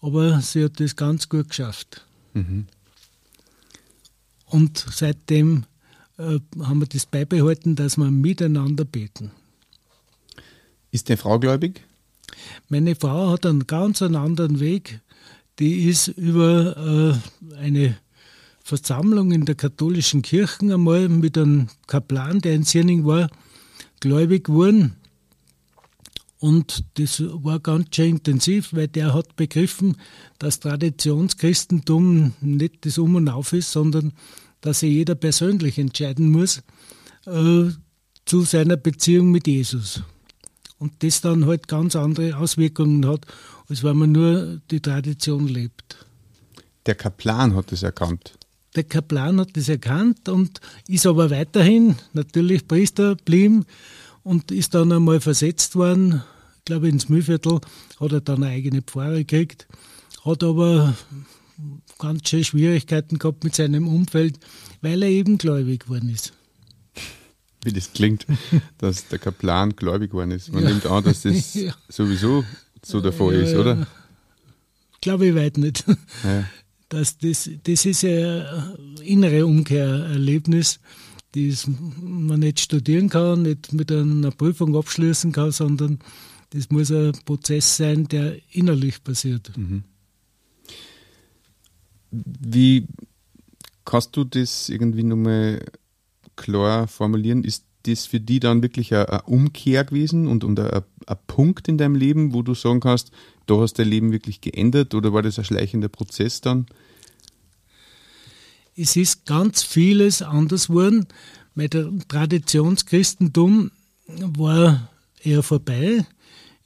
Aber 0.00 0.40
sie 0.40 0.64
hat 0.64 0.80
das 0.80 0.96
ganz 0.96 1.28
gut 1.28 1.48
geschafft. 1.48 2.04
Mhm. 2.34 2.66
Und 4.46 4.84
seitdem 4.90 5.64
äh, 6.18 6.38
haben 6.60 6.80
wir 6.80 6.86
das 6.86 7.06
beibehalten, 7.06 7.76
dass 7.76 7.96
wir 7.96 8.10
miteinander 8.10 8.84
beten. 8.84 9.30
Ist 10.90 11.08
deine 11.08 11.16
Frau 11.16 11.38
gläubig? 11.38 11.82
Meine 12.68 12.94
Frau 12.94 13.32
hat 13.32 13.46
einen 13.46 13.66
ganz 13.66 14.02
anderen 14.02 14.60
Weg. 14.60 15.00
Die 15.58 15.88
ist 15.88 16.08
über 16.08 17.20
äh, 17.52 17.56
eine 17.56 17.96
Versammlung 18.64 19.30
in 19.30 19.44
der 19.44 19.56
katholischen 19.56 20.22
Kirche 20.22 20.72
einmal 20.72 21.10
mit 21.10 21.36
einem 21.36 21.68
Kaplan, 21.86 22.40
der 22.40 22.54
in 22.54 22.62
Sierning 22.62 23.04
war, 23.04 23.28
gläubig 24.00 24.44
geworden. 24.44 24.96
Und 26.38 26.84
das 26.94 27.22
war 27.22 27.60
ganz 27.60 27.94
schön 27.94 28.16
intensiv, 28.16 28.72
weil 28.72 28.88
der 28.88 29.12
hat 29.12 29.36
begriffen, 29.36 29.98
dass 30.38 30.60
Traditionschristentum 30.60 32.32
nicht 32.40 32.86
das 32.86 32.96
Um 32.96 33.16
und 33.16 33.28
Auf 33.28 33.52
ist, 33.52 33.70
sondern 33.70 34.12
dass 34.62 34.80
sich 34.80 34.92
jeder 34.92 35.14
persönlich 35.14 35.78
entscheiden 35.78 36.30
muss 36.30 36.62
äh, 37.26 37.64
zu 38.24 38.40
seiner 38.42 38.78
Beziehung 38.78 39.30
mit 39.30 39.46
Jesus. 39.46 40.02
Und 40.78 41.02
das 41.02 41.20
dann 41.20 41.44
halt 41.46 41.68
ganz 41.68 41.96
andere 41.96 42.38
Auswirkungen 42.38 43.06
hat, 43.06 43.26
als 43.68 43.84
wenn 43.84 43.98
man 43.98 44.12
nur 44.12 44.62
die 44.70 44.80
Tradition 44.80 45.48
lebt. 45.48 46.06
Der 46.86 46.94
Kaplan 46.94 47.54
hat 47.54 47.72
es 47.72 47.82
erkannt. 47.82 48.38
Der 48.74 48.84
Kaplan 48.84 49.38
hat 49.40 49.56
das 49.56 49.68
erkannt 49.68 50.28
und 50.28 50.60
ist 50.88 51.06
aber 51.06 51.30
weiterhin 51.30 51.96
natürlich 52.12 52.66
Priester 52.66 53.14
geblieben 53.16 53.64
und 54.24 54.50
ist 54.50 54.74
dann 54.74 54.90
einmal 54.90 55.20
versetzt 55.20 55.76
worden, 55.76 56.22
ich 56.58 56.64
glaube 56.64 56.88
ins 56.88 57.08
Mühlviertel, 57.08 57.60
hat 58.00 58.12
er 58.12 58.20
dann 58.20 58.42
eine 58.42 58.52
eigene 58.52 58.82
Pfarre 58.82 59.18
gekriegt, 59.24 59.68
hat 60.24 60.42
aber 60.42 60.94
ganz 61.98 62.28
schön 62.28 62.42
Schwierigkeiten 62.42 63.18
gehabt 63.18 63.44
mit 63.44 63.54
seinem 63.54 63.86
Umfeld, 63.86 64.40
weil 64.80 65.02
er 65.02 65.08
eben 65.08 65.38
gläubig 65.38 65.84
geworden 65.84 66.08
ist. 66.08 66.32
Wie 67.62 67.72
das 67.72 67.92
klingt, 67.92 68.26
dass 68.78 69.08
der 69.08 69.18
Kaplan 69.18 69.76
gläubig 69.76 70.10
geworden 70.10 70.32
ist. 70.32 70.52
Man 70.52 70.64
ja. 70.64 70.70
nimmt 70.70 70.86
an, 70.86 71.04
dass 71.04 71.22
das 71.22 71.54
ja. 71.54 71.74
sowieso 71.88 72.44
so 72.82 73.00
der 73.00 73.12
Fall 73.12 73.34
ja, 73.34 73.40
ist, 73.42 73.54
oder? 73.54 73.86
Glaube 75.00 75.26
ich 75.26 75.34
weit 75.34 75.58
nicht. 75.58 75.84
Das, 76.94 77.18
das, 77.18 77.50
das 77.64 77.84
ist 77.84 78.04
ein 78.04 78.44
innere 79.02 79.44
Umkehrerlebnis, 79.44 80.78
das 81.32 81.68
man 82.00 82.40
nicht 82.40 82.60
studieren 82.60 83.08
kann, 83.08 83.42
nicht 83.42 83.72
mit 83.72 83.90
einer 83.90 84.30
Prüfung 84.30 84.76
abschließen 84.76 85.32
kann, 85.32 85.50
sondern 85.50 85.98
das 86.50 86.70
muss 86.70 86.92
ein 86.92 87.12
Prozess 87.24 87.76
sein, 87.76 88.06
der 88.06 88.36
innerlich 88.52 89.02
passiert. 89.02 89.50
Mhm. 89.56 89.82
Wie 92.12 92.86
kannst 93.84 94.16
du 94.16 94.22
das 94.22 94.68
irgendwie 94.68 95.02
nochmal 95.02 95.64
klar 96.36 96.86
formulieren? 96.86 97.42
Ist 97.42 97.64
das 97.82 98.06
für 98.06 98.20
dich 98.20 98.40
dann 98.40 98.62
wirklich 98.62 98.94
eine, 98.94 99.22
Umkehr 99.22 99.84
gewesen 99.84 100.28
und, 100.28 100.44
und 100.44 100.60
ein, 100.60 100.82
ein 101.06 101.16
Punkt 101.26 101.68
in 101.68 101.76
deinem 101.76 101.96
Leben, 101.96 102.32
wo 102.32 102.42
du 102.42 102.54
sagen 102.54 102.80
kannst, 102.80 103.10
da 103.46 103.58
hast 103.58 103.78
dein 103.78 103.88
Leben 103.88 104.12
wirklich 104.12 104.40
geändert 104.40 104.94
oder 104.94 105.12
war 105.12 105.22
das 105.22 105.38
ein 105.38 105.44
schleichender 105.44 105.88
Prozess 105.88 106.40
dann? 106.40 106.66
Es 108.76 108.96
ist 108.96 109.24
ganz 109.24 109.62
vieles 109.62 110.20
anders 110.20 110.66
geworden. 110.68 111.06
Mein 111.54 111.70
Traditionschristentum 112.08 113.70
war 114.08 114.90
eher 115.22 115.42
vorbei. 115.44 116.04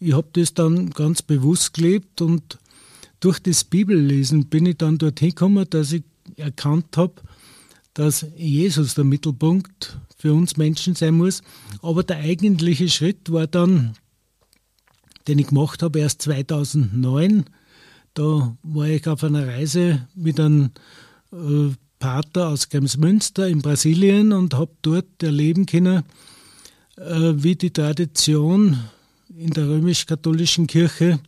Ich 0.00 0.14
habe 0.14 0.28
das 0.32 0.54
dann 0.54 0.90
ganz 0.90 1.20
bewusst 1.20 1.74
gelebt 1.74 2.22
und 2.22 2.58
durch 3.20 3.38
das 3.40 3.64
Bibellesen 3.64 4.46
bin 4.46 4.64
ich 4.66 4.78
dann 4.78 4.96
dorthin 4.96 5.30
gekommen, 5.30 5.66
dass 5.68 5.92
ich 5.92 6.04
erkannt 6.36 6.96
habe, 6.96 7.14
dass 7.94 8.24
Jesus 8.36 8.94
der 8.94 9.04
Mittelpunkt 9.04 9.98
für 10.16 10.32
uns 10.32 10.56
Menschen 10.56 10.94
sein 10.94 11.14
muss. 11.14 11.42
Aber 11.82 12.04
der 12.04 12.18
eigentliche 12.18 12.88
Schritt 12.88 13.30
war 13.32 13.46
dann, 13.46 13.94
den 15.26 15.38
ich 15.38 15.48
gemacht 15.48 15.82
habe, 15.82 15.98
erst 15.98 16.22
2009. 16.22 17.44
Da 18.14 18.56
war 18.62 18.86
ich 18.86 19.06
auf 19.06 19.24
einer 19.24 19.46
Reise 19.46 20.08
mit 20.14 20.40
einem 20.40 20.70
äh, 21.32 21.70
Pater 21.98 22.48
aus 22.48 22.68
Kremsmünster 22.68 23.48
in 23.48 23.62
Brasilien 23.62 24.32
und 24.32 24.54
habe 24.54 24.72
dort 24.82 25.22
erleben 25.22 25.66
können, 25.66 26.04
äh, 26.96 27.32
wie 27.36 27.56
die 27.56 27.72
Tradition 27.72 28.78
in 29.36 29.50
der 29.50 29.68
römisch-katholischen 29.68 30.66
Kirche 30.66 31.20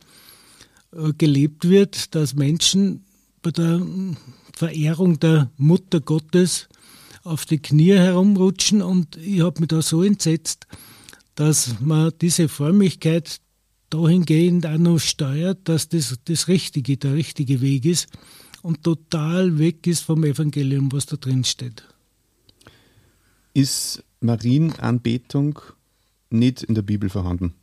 äh, 0.93 1.13
gelebt 1.17 1.67
wird, 1.67 2.15
dass 2.15 2.35
Menschen 2.35 3.03
bei 3.41 3.51
der 3.51 3.81
Verehrung 4.53 5.19
der 5.19 5.49
Mutter 5.57 5.99
Gottes 5.99 6.67
auf 7.23 7.45
die 7.45 7.59
Knie 7.59 7.93
herumrutschen. 7.93 8.81
Und 8.81 9.17
ich 9.17 9.41
habe 9.41 9.59
mich 9.59 9.69
da 9.69 9.81
so 9.81 10.03
entsetzt, 10.03 10.67
dass 11.35 11.75
man 11.79 12.11
diese 12.21 12.49
Frömmigkeit 12.49 13.39
dahingehend 13.89 14.65
auch 14.65 14.77
noch 14.77 14.99
steuert, 14.99 15.59
dass 15.65 15.89
das 15.89 16.17
das 16.25 16.47
Richtige, 16.47 16.97
der 16.97 17.13
richtige 17.13 17.61
Weg 17.61 17.85
ist 17.85 18.07
und 18.61 18.83
total 18.83 19.57
weg 19.59 19.87
ist 19.87 20.03
vom 20.03 20.23
Evangelium, 20.23 20.91
was 20.91 21.05
da 21.05 21.17
drin 21.17 21.43
steht. 21.43 21.83
ist 23.53 24.03
Marienanbetung 24.19 25.59
nicht 26.29 26.63
in 26.63 26.75
der 26.75 26.81
Bibel 26.81 27.09
vorhanden? 27.09 27.53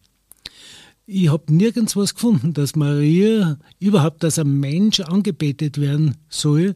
Ich 1.07 1.31
habe 1.31 1.53
nirgends 1.55 1.97
was 1.97 2.15
gefunden, 2.15 2.53
dass 2.53 2.77
Maria 2.77 3.59
überhaupt 3.81 4.25
als 4.25 4.39
ein 4.39 4.61
Mensch 4.61 5.01
angebetet 5.01 5.81
werden 5.81 6.17
soll 6.29 6.75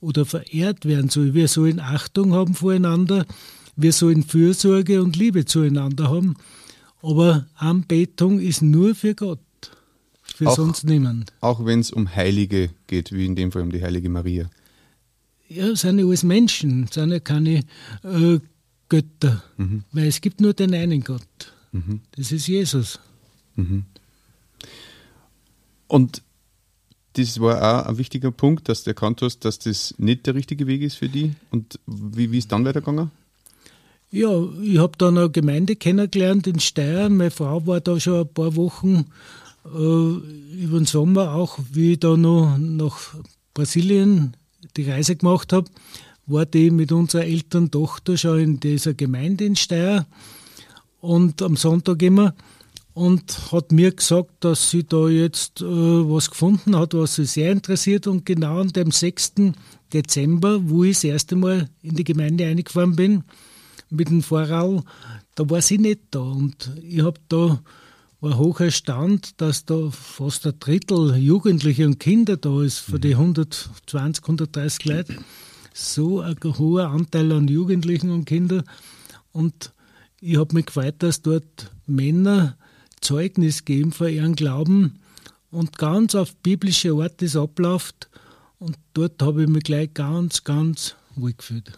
oder 0.00 0.24
verehrt 0.24 0.86
werden 0.86 1.10
soll. 1.10 1.34
Wir 1.34 1.48
sollen 1.48 1.80
Achtung 1.80 2.32
haben 2.32 2.54
voreinander, 2.54 3.26
wir 3.76 3.92
sollen 3.92 4.22
Fürsorge 4.22 5.02
und 5.02 5.16
Liebe 5.16 5.44
zueinander 5.44 6.08
haben. 6.08 6.36
Aber 7.02 7.46
Anbetung 7.56 8.40
ist 8.40 8.62
nur 8.62 8.94
für 8.94 9.14
Gott, 9.14 9.40
für 10.38 10.46
Auch- 10.46 10.54
sonst 10.56 10.84
niemand. 10.84 11.32
Auch 11.40 11.64
wenn 11.64 11.80
es 11.80 11.90
um 11.90 12.14
Heilige 12.14 12.70
geht, 12.86 13.10
wie 13.10 13.26
in 13.26 13.34
dem 13.34 13.50
Fall 13.50 13.62
um 13.62 13.72
die 13.72 13.82
heilige 13.82 14.08
Maria. 14.08 14.48
Ja, 15.48 15.74
sind 15.74 15.98
ja 15.98 16.04
alles 16.04 16.22
Menschen, 16.22 16.86
sind 16.92 17.10
ja 17.10 17.18
keine 17.18 17.64
äh, 18.04 18.38
Götter, 18.88 19.42
weil 19.90 20.06
es 20.06 20.20
gibt 20.20 20.40
nur 20.40 20.54
den 20.54 20.72
einen 20.74 21.02
Gott. 21.02 21.52
Das 22.16 22.30
ist 22.30 22.46
Jesus. 22.46 23.00
Und 25.88 26.22
das 27.14 27.40
war 27.40 27.82
auch 27.82 27.86
ein 27.88 27.98
wichtiger 27.98 28.30
Punkt, 28.30 28.68
dass 28.68 28.84
du 28.84 28.90
erkannt 28.90 29.22
hast, 29.22 29.40
dass 29.44 29.58
das 29.58 29.92
nicht 29.98 30.26
der 30.26 30.36
richtige 30.36 30.68
Weg 30.68 30.82
ist 30.82 30.94
für 30.96 31.08
die. 31.08 31.34
Und 31.50 31.80
wie, 31.86 32.30
wie 32.30 32.38
ist 32.38 32.52
dann 32.52 32.64
weitergegangen? 32.64 33.10
Ja, 34.10 34.30
ich 34.62 34.78
habe 34.78 34.96
dann 34.96 35.18
eine 35.18 35.28
Gemeinde 35.30 35.74
kennengelernt 35.76 36.46
in 36.46 36.60
Steyr. 36.60 37.08
Meine 37.08 37.30
Frau 37.32 37.66
war 37.66 37.80
da 37.80 37.98
schon 37.98 38.20
ein 38.20 38.32
paar 38.32 38.54
Wochen 38.56 39.06
äh, 39.74 40.62
über 40.62 40.78
den 40.78 40.86
Sommer, 40.86 41.34
auch 41.34 41.58
wie 41.72 41.92
ich 41.92 42.00
da 42.00 42.16
noch 42.16 42.56
nach 42.58 43.14
Brasilien 43.54 44.36
die 44.76 44.90
Reise 44.90 45.16
gemacht 45.16 45.52
habe, 45.52 45.70
war 46.26 46.46
die 46.46 46.70
mit 46.70 46.92
unserer 46.92 47.24
älteren 47.24 47.70
Tochter 47.70 48.16
schon 48.16 48.38
in 48.38 48.60
dieser 48.60 48.94
Gemeinde 48.94 49.44
in 49.44 49.56
Steyr 49.56 50.06
und 51.00 51.42
am 51.42 51.56
Sonntag 51.56 52.02
immer 52.02 52.34
und 52.98 53.52
hat 53.52 53.70
mir 53.70 53.92
gesagt, 53.92 54.32
dass 54.40 54.70
sie 54.70 54.84
da 54.84 55.08
jetzt 55.08 55.60
äh, 55.60 55.64
was 55.64 56.30
gefunden 56.30 56.76
hat, 56.76 56.94
was 56.94 57.14
sie 57.14 57.24
sehr 57.24 57.52
interessiert 57.52 58.06
und 58.06 58.26
genau 58.26 58.60
an 58.60 58.68
dem 58.68 58.90
6. 58.90 59.34
Dezember, 59.92 60.60
wo 60.68 60.84
ich 60.84 60.96
das 60.96 61.04
erste 61.04 61.36
Mal 61.36 61.70
in 61.80 61.94
die 61.94 62.04
Gemeinde 62.04 62.46
eingefahren 62.46 62.96
bin, 62.96 63.24
mit 63.88 64.10
dem 64.10 64.22
Vorrall, 64.22 64.82
da 65.34 65.48
war 65.48 65.62
sie 65.62 65.78
nicht 65.78 66.00
da 66.10 66.18
und 66.18 66.72
ich 66.82 67.02
habe 67.02 67.20
da 67.28 67.62
war 68.20 68.36
hoch 68.38 68.60
erstaunt, 68.60 69.40
dass 69.40 69.64
da 69.64 69.90
fast 69.90 70.46
ein 70.46 70.58
Drittel 70.58 71.16
Jugendliche 71.16 71.86
und 71.86 72.00
Kinder 72.00 72.36
da 72.36 72.62
ist, 72.62 72.78
von 72.78 73.00
den 73.00 73.12
120, 73.12 74.24
130 74.24 74.84
Leuten. 74.84 75.24
So 75.72 76.20
ein 76.20 76.36
hoher 76.42 76.88
Anteil 76.88 77.30
an 77.32 77.46
Jugendlichen 77.46 78.10
und 78.10 78.24
Kindern. 78.24 78.64
Und 79.32 79.72
ich 80.20 80.36
habe 80.36 80.54
mich 80.54 80.66
gefreut, 80.66 80.96
dass 80.98 81.22
dort 81.22 81.70
Männer 81.86 82.56
Zeugnis 83.00 83.64
geben 83.64 83.92
von 83.92 84.08
ihrem 84.08 84.34
Glauben 84.34 84.98
und 85.50 85.78
ganz 85.78 86.16
auf 86.16 86.34
biblische 86.36 86.92
Art 86.94 87.22
das 87.22 87.36
abläuft. 87.36 88.08
Und 88.58 88.76
dort 88.94 89.22
habe 89.22 89.44
ich 89.44 89.48
mich 89.48 89.62
gleich 89.62 89.94
ganz, 89.94 90.42
ganz 90.42 90.96
wohl 91.14 91.32
gefühlt. 91.32 91.70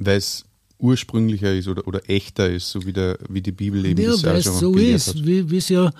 Weil 0.00 0.18
es 0.18 0.44
ursprünglicher 0.78 1.54
ist 1.54 1.68
oder, 1.68 1.86
oder 1.86 2.08
echter 2.08 2.50
ist, 2.50 2.70
so 2.70 2.84
wie, 2.84 2.92
der, 2.92 3.18
wie 3.28 3.40
die 3.40 3.52
Bibel 3.52 3.84
eben 3.84 4.00
Ja, 4.00 4.22
weil 4.22 4.36
es 4.36 4.58
so 4.58 4.74
ist, 4.74 5.24
wie 5.24 5.56
es 5.56 5.68
ja 5.68 5.90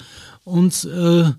uns 0.45 0.85
äh, 0.85 1.31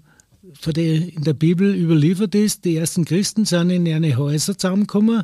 der, 0.65 1.13
in 1.13 1.23
der 1.23 1.33
Bibel 1.33 1.73
überliefert 1.75 2.35
ist. 2.35 2.65
Die 2.65 2.77
ersten 2.77 3.05
Christen 3.05 3.45
sind 3.45 3.69
in 3.69 3.87
eine 3.87 4.17
Häuser 4.17 4.57
zusammengekommen 4.57 5.23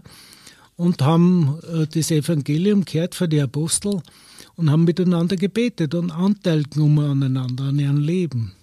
und 0.75 1.01
haben 1.01 1.59
äh, 1.63 1.87
das 1.87 2.11
Evangelium 2.11 2.85
gehört 2.85 3.15
von 3.15 3.29
den 3.29 3.43
Aposteln 3.43 4.01
und 4.55 4.69
haben 4.69 4.83
miteinander 4.83 5.35
gebetet 5.35 5.95
und 5.95 6.11
Anteil 6.11 6.63
genommen 6.63 7.05
aneinander, 7.05 7.65
an 7.65 7.79
ihrem 7.79 7.97
Leben. 7.97 8.53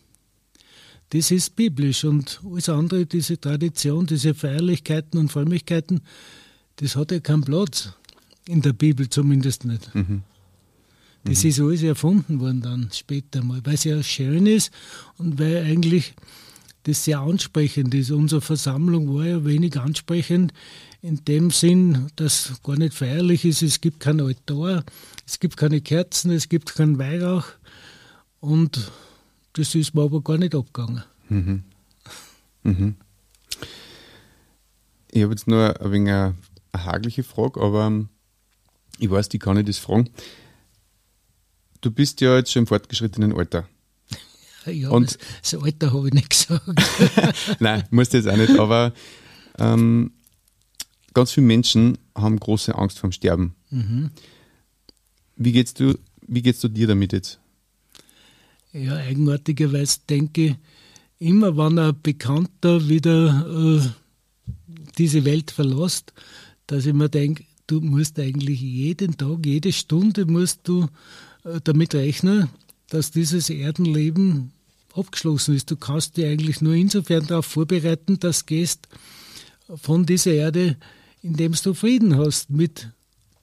Das 1.10 1.32
ist 1.32 1.56
biblisch 1.56 2.04
und 2.04 2.40
alles 2.48 2.68
andere, 2.68 3.04
diese 3.04 3.40
Tradition, 3.40 4.06
diese 4.06 4.32
Feierlichkeiten 4.32 5.18
und 5.18 5.32
Frömmigkeiten, 5.32 6.02
das 6.76 6.94
hat 6.94 7.10
ja 7.10 7.18
keinen 7.18 7.42
Platz. 7.42 7.92
In 8.46 8.62
der 8.62 8.72
Bibel 8.72 9.08
zumindest 9.08 9.64
nicht. 9.64 9.90
Das 11.24 11.44
ist 11.44 11.60
alles 11.60 11.82
erfunden 11.82 12.40
worden 12.40 12.62
dann 12.62 12.88
später 12.92 13.44
mal, 13.44 13.60
weil 13.64 13.74
es 13.74 13.84
ja 13.84 14.02
schön 14.02 14.46
ist 14.46 14.72
und 15.18 15.38
weil 15.38 15.64
eigentlich 15.64 16.14
das 16.84 17.04
sehr 17.04 17.20
ansprechend 17.20 17.94
ist. 17.94 18.10
Unsere 18.10 18.40
Versammlung 18.40 19.14
war 19.14 19.26
ja 19.26 19.44
wenig 19.44 19.78
ansprechend 19.78 20.54
in 21.02 21.22
dem 21.26 21.50
Sinn, 21.50 22.10
dass 22.16 22.62
gar 22.62 22.76
nicht 22.76 22.94
feierlich 22.94 23.44
ist. 23.44 23.62
Es 23.62 23.80
gibt 23.82 24.00
kein 24.00 24.20
Altar, 24.20 24.84
es 25.26 25.38
gibt 25.40 25.56
keine 25.58 25.80
Kerzen, 25.82 26.30
es 26.30 26.48
gibt 26.48 26.74
keinen 26.74 26.98
Weihrauch 26.98 27.44
und 28.40 28.90
das 29.52 29.74
ist 29.74 29.94
mir 29.94 30.02
aber 30.02 30.22
gar 30.22 30.38
nicht 30.38 30.54
abgegangen. 30.54 31.02
Ich 35.10 35.22
habe 35.22 35.32
jetzt 35.32 35.48
nur 35.48 35.80
ein 35.80 35.92
wenig 35.92 36.10
eine, 36.10 36.34
hagliche 36.74 37.24
Frage, 37.24 37.60
aber 37.60 38.06
ich 39.00 39.10
weiß, 39.10 39.28
die 39.28 39.38
kann 39.38 39.56
ich 39.56 39.66
das 39.66 39.78
fragen. 39.78 40.10
Du 41.80 41.90
bist 41.90 42.20
ja 42.20 42.36
jetzt 42.36 42.52
schon 42.52 42.62
im 42.62 42.66
fortgeschrittenen 42.66 43.32
Alter. 43.32 43.66
Ja, 44.66 44.90
Und- 44.90 45.18
das, 45.42 45.52
das 45.52 45.62
Alter 45.62 45.92
habe 45.94 46.08
ich 46.08 46.14
nicht 46.14 46.28
gesagt. 46.30 46.62
Nein, 47.60 47.84
musst 47.90 48.12
jetzt 48.12 48.28
auch 48.28 48.36
nicht, 48.36 48.58
aber 48.58 48.92
ähm, 49.58 50.12
ganz 51.14 51.32
viele 51.32 51.46
Menschen 51.46 51.96
haben 52.14 52.38
große 52.38 52.74
Angst 52.74 52.98
vorm 52.98 53.10
Sterben. 53.12 53.54
Wie 55.36 55.52
geht's 55.52 55.72
du, 55.72 55.98
wie 56.26 56.42
geht's 56.42 56.60
du 56.60 56.68
dir 56.68 56.86
damit 56.86 57.14
jetzt? 57.14 57.40
Ja, 58.74 58.96
eigenartigerweise 58.96 60.00
denke 60.10 60.40
ich, 60.44 60.54
immer 61.18 61.56
wenn 61.56 61.78
ein 61.78 61.98
Bekannter 62.02 62.86
wieder 62.86 63.46
äh, 63.80 63.88
diese 64.98 65.24
Welt 65.24 65.50
verlässt, 65.50 66.12
dass 66.66 66.84
ich 66.84 66.92
mir 66.92 67.08
denke, 67.08 67.44
du 67.70 67.80
musst 67.80 68.18
eigentlich 68.18 68.60
jeden 68.60 69.16
Tag, 69.16 69.46
jede 69.46 69.72
Stunde 69.72 70.26
musst 70.26 70.60
du 70.64 70.88
äh, 71.44 71.60
damit 71.62 71.94
rechnen, 71.94 72.48
dass 72.88 73.10
dieses 73.12 73.48
Erdenleben 73.50 74.52
abgeschlossen 74.94 75.54
ist. 75.54 75.70
Du 75.70 75.76
kannst 75.76 76.16
dich 76.16 76.26
eigentlich 76.26 76.60
nur 76.60 76.74
insofern 76.74 77.26
darauf 77.26 77.46
vorbereiten, 77.46 78.18
dass 78.18 78.40
du 78.40 78.46
gehst 78.46 78.88
von 79.76 80.04
dieser 80.04 80.32
Erde, 80.32 80.76
indem 81.22 81.52
du 81.52 81.74
Frieden 81.74 82.16
hast 82.16 82.50
mit 82.50 82.88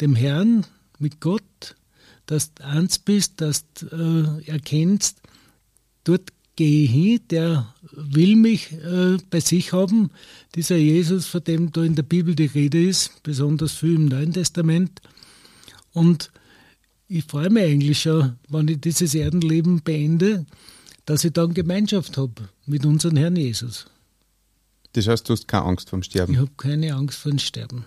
dem 0.02 0.16
Herrn, 0.16 0.66
mit 1.00 1.22
Gott, 1.22 1.76
dass 2.26 2.54
du 2.54 2.66
eins 2.66 3.00
bist, 3.00 3.40
dass 3.40 3.66
du 3.74 4.42
äh, 4.46 4.52
erkennst, 4.52 5.22
dort 6.04 6.34
gehe 6.58 6.88
hin, 6.88 7.22
der 7.30 7.74
will 7.94 8.36
mich 8.36 8.74
äh, 8.74 9.18
bei 9.30 9.40
sich 9.40 9.72
haben. 9.72 10.12
Dieser 10.56 10.76
Jesus, 10.76 11.26
von 11.26 11.44
dem 11.46 11.72
da 11.72 11.84
in 11.84 11.96
der 11.96 12.04
Bibel 12.04 12.36
die 12.36 12.48
Rede 12.48 12.84
ist, 12.84 13.24
besonders 13.24 13.72
viel 13.72 13.96
im 13.96 14.08
Neuen 14.08 14.34
Testament. 14.34 15.02
Und 15.94 16.32
ich 17.08 17.24
freue 17.24 17.50
mich 17.50 17.64
eigentlich 17.64 18.02
schon, 18.02 18.36
wenn 18.50 18.68
ich 18.68 18.82
dieses 18.82 19.16
Erdenleben 19.16 19.82
beende, 19.82 20.46
dass 21.06 21.24
ich 21.24 21.32
dann 21.32 21.54
Gemeinschaft 21.54 22.18
habe 22.18 22.50
mit 22.66 22.86
unserem 22.86 23.16
Herrn 23.16 23.38
Jesus. 23.38 23.86
Das 24.92 25.08
heißt, 25.08 25.30
du 25.30 25.34
hast 25.34 25.48
keine 25.48 25.64
Angst 25.64 25.90
vorm 25.90 26.04
Sterben. 26.04 26.34
Ich 26.34 26.40
habe 26.40 26.52
keine 26.58 26.94
Angst 26.94 27.20
vor 27.20 27.32
dem 27.32 27.40
Sterben. 27.40 27.86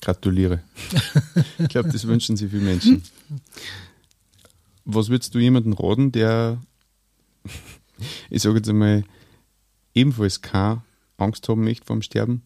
Gratuliere. 0.00 0.62
ich 1.58 1.68
glaube, 1.68 1.90
das 1.90 2.06
wünschen 2.06 2.36
sich 2.36 2.50
viele 2.50 2.62
Menschen. 2.62 3.02
Was 4.84 5.08
würdest 5.08 5.34
du 5.34 5.38
jemandem 5.38 5.74
raten, 5.74 6.10
der, 6.10 6.60
ich 8.30 8.42
sage 8.42 8.56
jetzt 8.56 8.68
einmal, 8.68 9.04
ebenfalls 9.94 10.40
keine 10.42 10.82
Angst 11.16 11.48
haben 11.48 11.64
möchte 11.64 11.86
vorm 11.86 12.02
Sterben? 12.02 12.42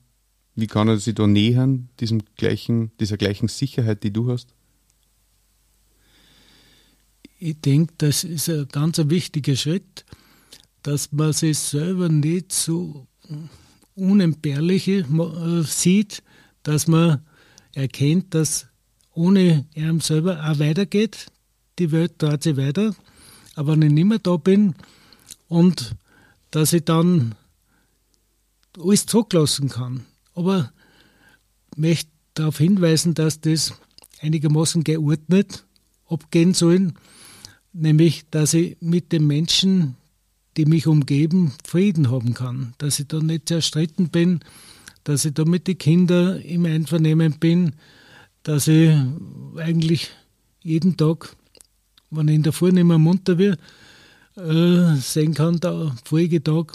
Wie 0.55 0.67
kann 0.67 0.89
er 0.89 0.99
sich 0.99 1.15
da 1.15 1.27
nähern, 1.27 1.89
diesem 2.01 2.23
gleichen, 2.37 2.93
dieser 3.01 3.17
gleichen 3.17 3.49
Sicherheit, 3.49 4.05
die 4.05 4.13
du 4.13 4.31
hast? 4.31 4.55
Ich 7.39 7.61
denke, 7.61 7.93
das 7.99 8.25
ist 8.25 8.49
ein 8.49 8.69
ganz 8.69 8.99
wichtiger 8.99 9.57
Schritt, 9.57 10.05
dass 10.83 11.13
man 11.13 11.33
sich 11.33 11.59
selber 11.59 12.09
nicht 12.09 12.53
so 12.53 13.07
unentbehrlich 13.95 14.89
äh, 14.89 15.05
sieht, 15.65 16.23
dass 16.63 16.87
man 16.87 17.25
erkennt, 17.75 18.35
dass 18.35 18.67
ohne 19.13 19.67
ihm 19.75 20.01
selber 20.01 20.45
auch 20.45 20.59
weitergeht. 20.59 21.27
Die 21.79 21.91
Welt 21.93 22.15
dreht 22.19 22.43
sich 22.43 22.57
weiter. 22.57 22.95
Aber 23.57 23.73
wenn 23.73 23.83
ich 23.83 23.93
nicht 23.93 24.05
mehr 24.05 24.19
da 24.19 24.37
bin 24.37 24.75
und 25.55 25.95
dass 26.51 26.73
ich 26.73 26.85
dann 26.85 27.37
alles 28.77 29.07
zurücklassen 29.07 29.69
kann. 29.69 30.05
Aber 30.35 30.73
ich 31.71 31.79
möchte 31.79 32.11
darauf 32.35 32.59
hinweisen, 32.59 33.15
dass 33.15 33.41
das 33.41 33.73
einigermaßen 34.21 34.83
geordnet 34.83 35.65
abgehen 36.09 36.55
sollen, 36.55 36.95
nämlich 37.73 38.25
dass 38.31 38.53
ich 38.53 38.77
mit 38.81 39.13
den 39.13 39.29
Menschen, 39.29 39.95
die 40.57 40.67
mich 40.67 40.89
umgeben, 40.89 41.53
Frieden 41.65 42.11
haben 42.11 42.35
kann, 42.35 42.75
dass 42.79 42.99
ich 42.99 43.07
da 43.07 43.21
nicht 43.21 43.49
zerstritten 43.49 44.09
bin, 44.09 44.41
dass 45.05 45.25
ich 45.25 45.35
da 45.35 45.45
mit 45.45 45.69
den 45.69 45.79
Kindern 45.79 46.41
im 46.41 46.65
Einvernehmen 46.67 47.39
bin, 47.39 47.75
dass 48.43 48.67
ich 48.67 48.91
eigentlich 49.57 50.11
jeden 50.63 50.97
Tag, 50.97 51.37
wenn 52.11 52.27
ich 52.27 52.35
in 52.35 52.43
der 52.43 52.53
Früh 52.53 52.73
nicht 52.73 52.85
mehr 52.85 52.99
munter 52.99 53.37
bin, 53.37 53.57
äh, 54.37 54.95
sehen 54.97 55.35
kann, 55.35 55.61
der 55.61 55.95
Folgetag 56.05 56.67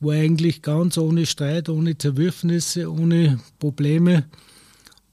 war 0.00 0.14
eigentlich 0.14 0.62
ganz 0.62 0.96
ohne 0.98 1.26
Streit, 1.26 1.68
ohne 1.68 1.96
Zerwürfnisse, 1.96 2.90
ohne 2.90 3.38
Probleme 3.58 4.24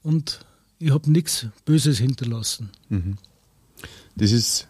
und 0.02 0.40
ich 0.78 0.90
habe 0.90 1.10
nichts 1.10 1.46
Böses 1.64 1.98
hinterlassen. 1.98 2.70
Mhm. 2.88 3.18
Das 4.16 4.32
ist 4.32 4.68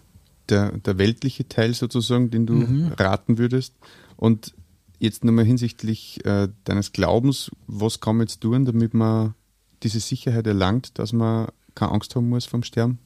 der, 0.49 0.73
der 0.79 0.99
weltliche 0.99 1.49
Teil 1.49 1.75
sozusagen, 1.75 2.31
den 2.31 2.47
du 2.47 2.55
mhm. 2.55 2.93
raten 2.99 3.39
würdest. 3.39 3.75
Und 4.17 4.55
jetzt 4.99 5.25
nochmal 5.25 5.45
hinsichtlich 5.45 6.25
äh, 6.25 6.49
deines 6.65 6.93
Glaubens, 6.93 7.51
was 7.67 8.01
kann 8.01 8.17
man 8.17 8.27
jetzt 8.27 8.41
tun, 8.41 8.65
damit 8.65 8.95
man 8.95 9.35
diese 9.83 10.01
Sicherheit 10.01 10.47
erlangt, 10.47 10.99
dass 10.99 11.13
man 11.13 11.49
keine 11.75 11.93
Angst 11.93 12.17
haben 12.17 12.29
muss 12.29 12.47
vom 12.47 12.63
Sterben? 12.63 12.99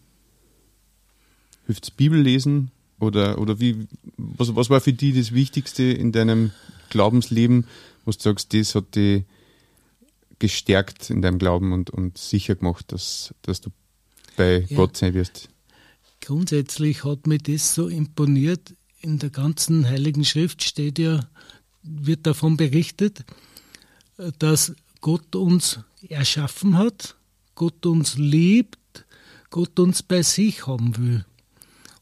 Hilft 1.66 1.84
es 1.84 1.90
Bibel 1.90 2.20
lesen? 2.20 2.70
Oder, 3.02 3.38
oder 3.38 3.58
wie, 3.58 3.88
was, 4.16 4.54
was 4.54 4.70
war 4.70 4.80
für 4.80 4.92
dich 4.92 5.16
das 5.16 5.32
Wichtigste 5.32 5.82
in 5.82 6.12
deinem 6.12 6.52
Glaubensleben, 6.88 7.66
wo 8.04 8.12
du 8.12 8.18
sagst, 8.20 8.54
das 8.54 8.76
hat 8.76 8.94
dich 8.94 9.24
gestärkt 10.38 11.10
in 11.10 11.20
deinem 11.20 11.40
Glauben 11.40 11.72
und, 11.72 11.90
und 11.90 12.16
sicher 12.16 12.54
gemacht, 12.54 12.92
dass, 12.92 13.34
dass 13.42 13.60
du 13.60 13.70
bei 14.36 14.66
ja. 14.68 14.76
Gott 14.76 14.96
sein 14.96 15.14
wirst? 15.14 15.48
Grundsätzlich 16.20 17.02
hat 17.02 17.26
mir 17.26 17.38
das 17.38 17.74
so 17.74 17.88
imponiert. 17.88 18.72
In 19.00 19.18
der 19.18 19.30
ganzen 19.30 19.88
Heiligen 19.88 20.24
Schrift 20.24 20.62
steht 20.62 21.00
ja, 21.00 21.28
wird 21.82 22.24
davon 22.24 22.56
berichtet, 22.56 23.24
dass 24.38 24.76
Gott 25.00 25.34
uns 25.34 25.80
erschaffen 26.08 26.78
hat, 26.78 27.16
Gott 27.56 27.84
uns 27.84 28.16
liebt, 28.16 29.06
Gott 29.50 29.80
uns 29.80 30.04
bei 30.04 30.22
sich 30.22 30.68
haben 30.68 30.96
will. 30.96 31.24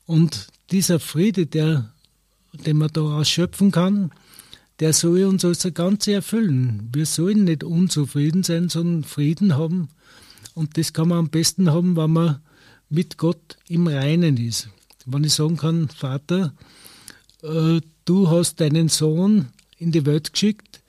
Und 0.04 0.48
dieser 0.70 1.00
Friede, 1.00 1.46
der, 1.46 1.92
den 2.52 2.76
man 2.76 2.90
da 2.92 3.00
ausschöpfen 3.00 3.70
kann, 3.70 4.10
der 4.80 4.92
soll 4.92 5.24
uns 5.24 5.44
als 5.44 5.68
Ganze 5.74 6.12
erfüllen. 6.12 6.88
Wir 6.92 7.06
sollen 7.06 7.44
nicht 7.44 7.64
unzufrieden 7.64 8.42
sein, 8.42 8.68
sondern 8.68 9.04
Frieden 9.04 9.56
haben. 9.56 9.88
Und 10.54 10.78
das 10.78 10.92
kann 10.92 11.08
man 11.08 11.18
am 11.18 11.28
besten 11.28 11.70
haben, 11.70 11.96
wenn 11.96 12.12
man 12.12 12.40
mit 12.88 13.18
Gott 13.18 13.58
im 13.68 13.86
Reinen 13.86 14.36
ist. 14.36 14.68
Wenn 15.06 15.24
ich 15.24 15.34
sagen 15.34 15.56
kann, 15.56 15.88
Vater, 15.88 16.54
äh, 17.42 17.80
du 18.04 18.30
hast 18.30 18.60
deinen 18.60 18.88
Sohn 18.88 19.48
in 19.78 19.92
die 19.92 20.06
Welt 20.06 20.32
geschickt, 20.32 20.82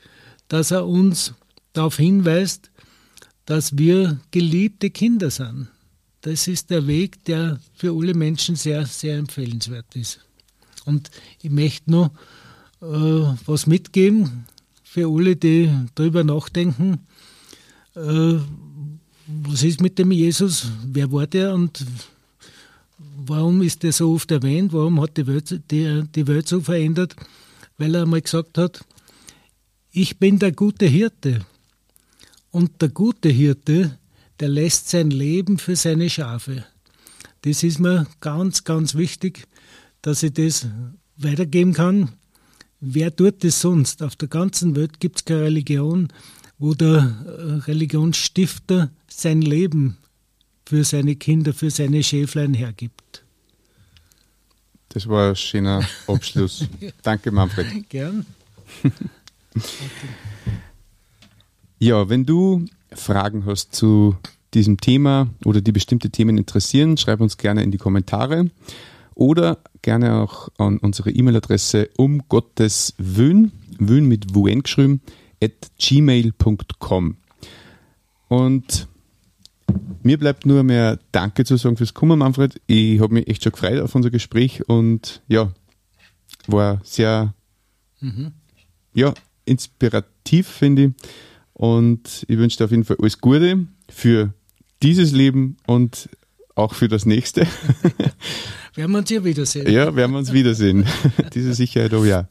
dass 0.47 0.71
er 0.71 0.87
uns 0.87 1.33
darauf 1.73 1.97
hinweist, 1.97 2.71
dass 3.45 3.77
wir 3.77 4.19
geliebte 4.31 4.89
Kinder 4.89 5.29
sind. 5.29 5.67
Das 6.21 6.47
ist 6.47 6.69
der 6.69 6.85
Weg, 6.85 7.23
der 7.25 7.59
für 7.73 7.91
alle 7.91 8.13
Menschen 8.13 8.55
sehr, 8.55 8.85
sehr 8.85 9.17
empfehlenswert 9.17 9.95
ist. 9.95 10.19
Und 10.85 11.09
ich 11.41 11.49
möchte 11.49 11.89
noch 11.89 12.11
äh, 12.81 13.35
was 13.45 13.67
mitgeben 13.67 14.45
für 14.83 15.07
alle, 15.07 15.35
die 15.35 15.71
darüber 15.95 16.23
nachdenken, 16.23 16.99
äh, 17.95 18.39
was 19.27 19.63
ist 19.63 19.81
mit 19.81 19.97
dem 19.97 20.11
Jesus, 20.11 20.67
wer 20.85 21.11
war 21.11 21.27
der 21.27 21.53
und 21.53 21.85
warum 23.25 23.61
ist 23.61 23.83
der 23.83 23.93
so 23.93 24.13
oft 24.13 24.31
erwähnt, 24.31 24.73
warum 24.73 24.99
hat 25.01 25.17
die 25.17 25.27
Welt, 25.27 25.61
die, 25.71 26.03
die 26.13 26.27
Welt 26.27 26.47
so 26.47 26.61
verändert, 26.61 27.15
weil 27.77 27.95
er 27.95 28.03
einmal 28.03 28.21
gesagt 28.21 28.57
hat, 28.57 28.83
ich 29.91 30.17
bin 30.17 30.39
der 30.39 30.51
gute 30.51 30.85
Hirte. 30.85 31.45
Und 32.51 32.81
der 32.81 32.89
gute 32.89 33.29
Hirte, 33.29 33.97
der 34.41 34.49
lässt 34.49 34.89
sein 34.89 35.11
Leben 35.11 35.59
für 35.59 35.75
seine 35.75 36.09
Schafe. 36.09 36.65
Das 37.43 37.61
ist 37.61 37.79
mir 37.79 38.07
ganz, 38.19 38.63
ganz 38.63 38.95
wichtig, 38.95 39.47
dass 40.01 40.23
ich 40.23 40.33
das 40.33 40.67
weitergeben 41.15 41.73
kann. 41.73 42.09
Wer 42.79 43.15
tut 43.15 43.43
das 43.43 43.61
sonst? 43.61 44.01
Auf 44.01 44.15
der 44.15 44.27
ganzen 44.27 44.75
Welt 44.75 44.99
gibt 44.99 45.17
es 45.17 45.25
keine 45.25 45.43
Religion, 45.43 46.07
wo 46.57 46.73
der 46.73 47.15
äh, 47.25 47.53
Religionsstifter 47.67 48.89
sein 49.07 49.43
Leben 49.43 49.97
für 50.65 50.83
seine 50.83 51.15
Kinder, 51.15 51.53
für 51.53 51.69
seine 51.69 52.03
Schäflein 52.03 52.55
hergibt. 52.55 53.23
Das 54.89 55.07
war 55.07 55.29
ein 55.29 55.35
schöner 55.35 55.87
Abschluss. 56.07 56.67
Danke, 57.03 57.31
Manfred. 57.31 57.87
Gern. 57.89 58.25
ja, 61.79 62.09
wenn 62.09 62.25
du 62.25 62.65
Fragen 62.93 63.45
hast 63.45 63.73
zu 63.73 64.15
diesem 64.53 64.77
Thema 64.77 65.29
oder 65.45 65.61
die 65.61 65.71
bestimmte 65.71 66.09
Themen 66.09 66.37
interessieren, 66.37 66.97
schreib 66.97 67.21
uns 67.21 67.37
gerne 67.37 67.63
in 67.63 67.71
die 67.71 67.77
Kommentare 67.77 68.49
oder 69.15 69.59
gerne 69.81 70.15
auch 70.15 70.49
an 70.57 70.77
unsere 70.77 71.11
E-Mail-Adresse 71.11 71.89
um 71.97 72.23
Gottes 72.27 72.93
Wün, 72.97 73.51
Wün 73.79 74.07
mit 74.07 74.35
Wun 74.35 74.63
geschrieben, 74.63 75.01
at 75.41 75.51
gmail.com. 75.79 77.17
Und 78.27 78.87
mir 80.03 80.17
bleibt 80.17 80.45
nur 80.45 80.63
mehr 80.63 80.99
Danke 81.11 81.45
zu 81.45 81.57
sagen 81.57 81.77
fürs 81.77 81.93
Kommen, 81.93 82.19
Manfred. 82.19 82.61
Ich 82.67 82.99
habe 82.99 83.13
mich 83.13 83.27
echt 83.27 83.43
schon 83.43 83.51
gefreut 83.51 83.79
auf 83.81 83.95
unser 83.95 84.09
Gespräch 84.09 84.67
und 84.67 85.21
ja, 85.27 85.51
war 86.47 86.81
sehr 86.83 87.33
mhm. 87.99 88.33
ja, 88.93 89.13
inspirativ, 89.45 90.47
finde 90.47 90.83
ich. 90.83 90.91
Und 91.61 92.25
ich 92.27 92.39
wünsche 92.39 92.57
dir 92.57 92.65
auf 92.65 92.71
jeden 92.71 92.85
Fall 92.85 92.97
alles 92.99 93.19
Gute 93.21 93.67
für 93.87 94.33
dieses 94.81 95.11
Leben 95.11 95.57
und 95.67 96.09
auch 96.55 96.73
für 96.73 96.87
das 96.87 97.05
nächste. 97.05 97.41
werden 98.75 98.91
wir 98.91 98.97
uns 98.97 99.11
ja 99.11 99.23
wiedersehen. 99.23 99.71
Ja, 99.71 99.95
werden 99.95 100.11
wir 100.11 100.17
uns 100.17 100.33
wiedersehen. 100.33 100.87
Diese 101.35 101.53
Sicherheit, 101.53 101.93
oh 101.93 102.03
ja. 102.03 102.27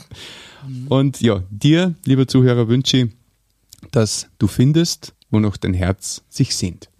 Mhm. 0.66 0.88
Und 0.88 1.20
ja, 1.20 1.44
dir, 1.48 1.94
lieber 2.04 2.26
Zuhörer, 2.26 2.66
wünsche 2.66 2.96
ich, 2.96 3.10
dass 3.92 4.26
du 4.40 4.48
findest, 4.48 5.14
wo 5.30 5.38
noch 5.38 5.56
dein 5.56 5.74
Herz 5.74 6.24
sich 6.28 6.56
sehnt. 6.56 6.90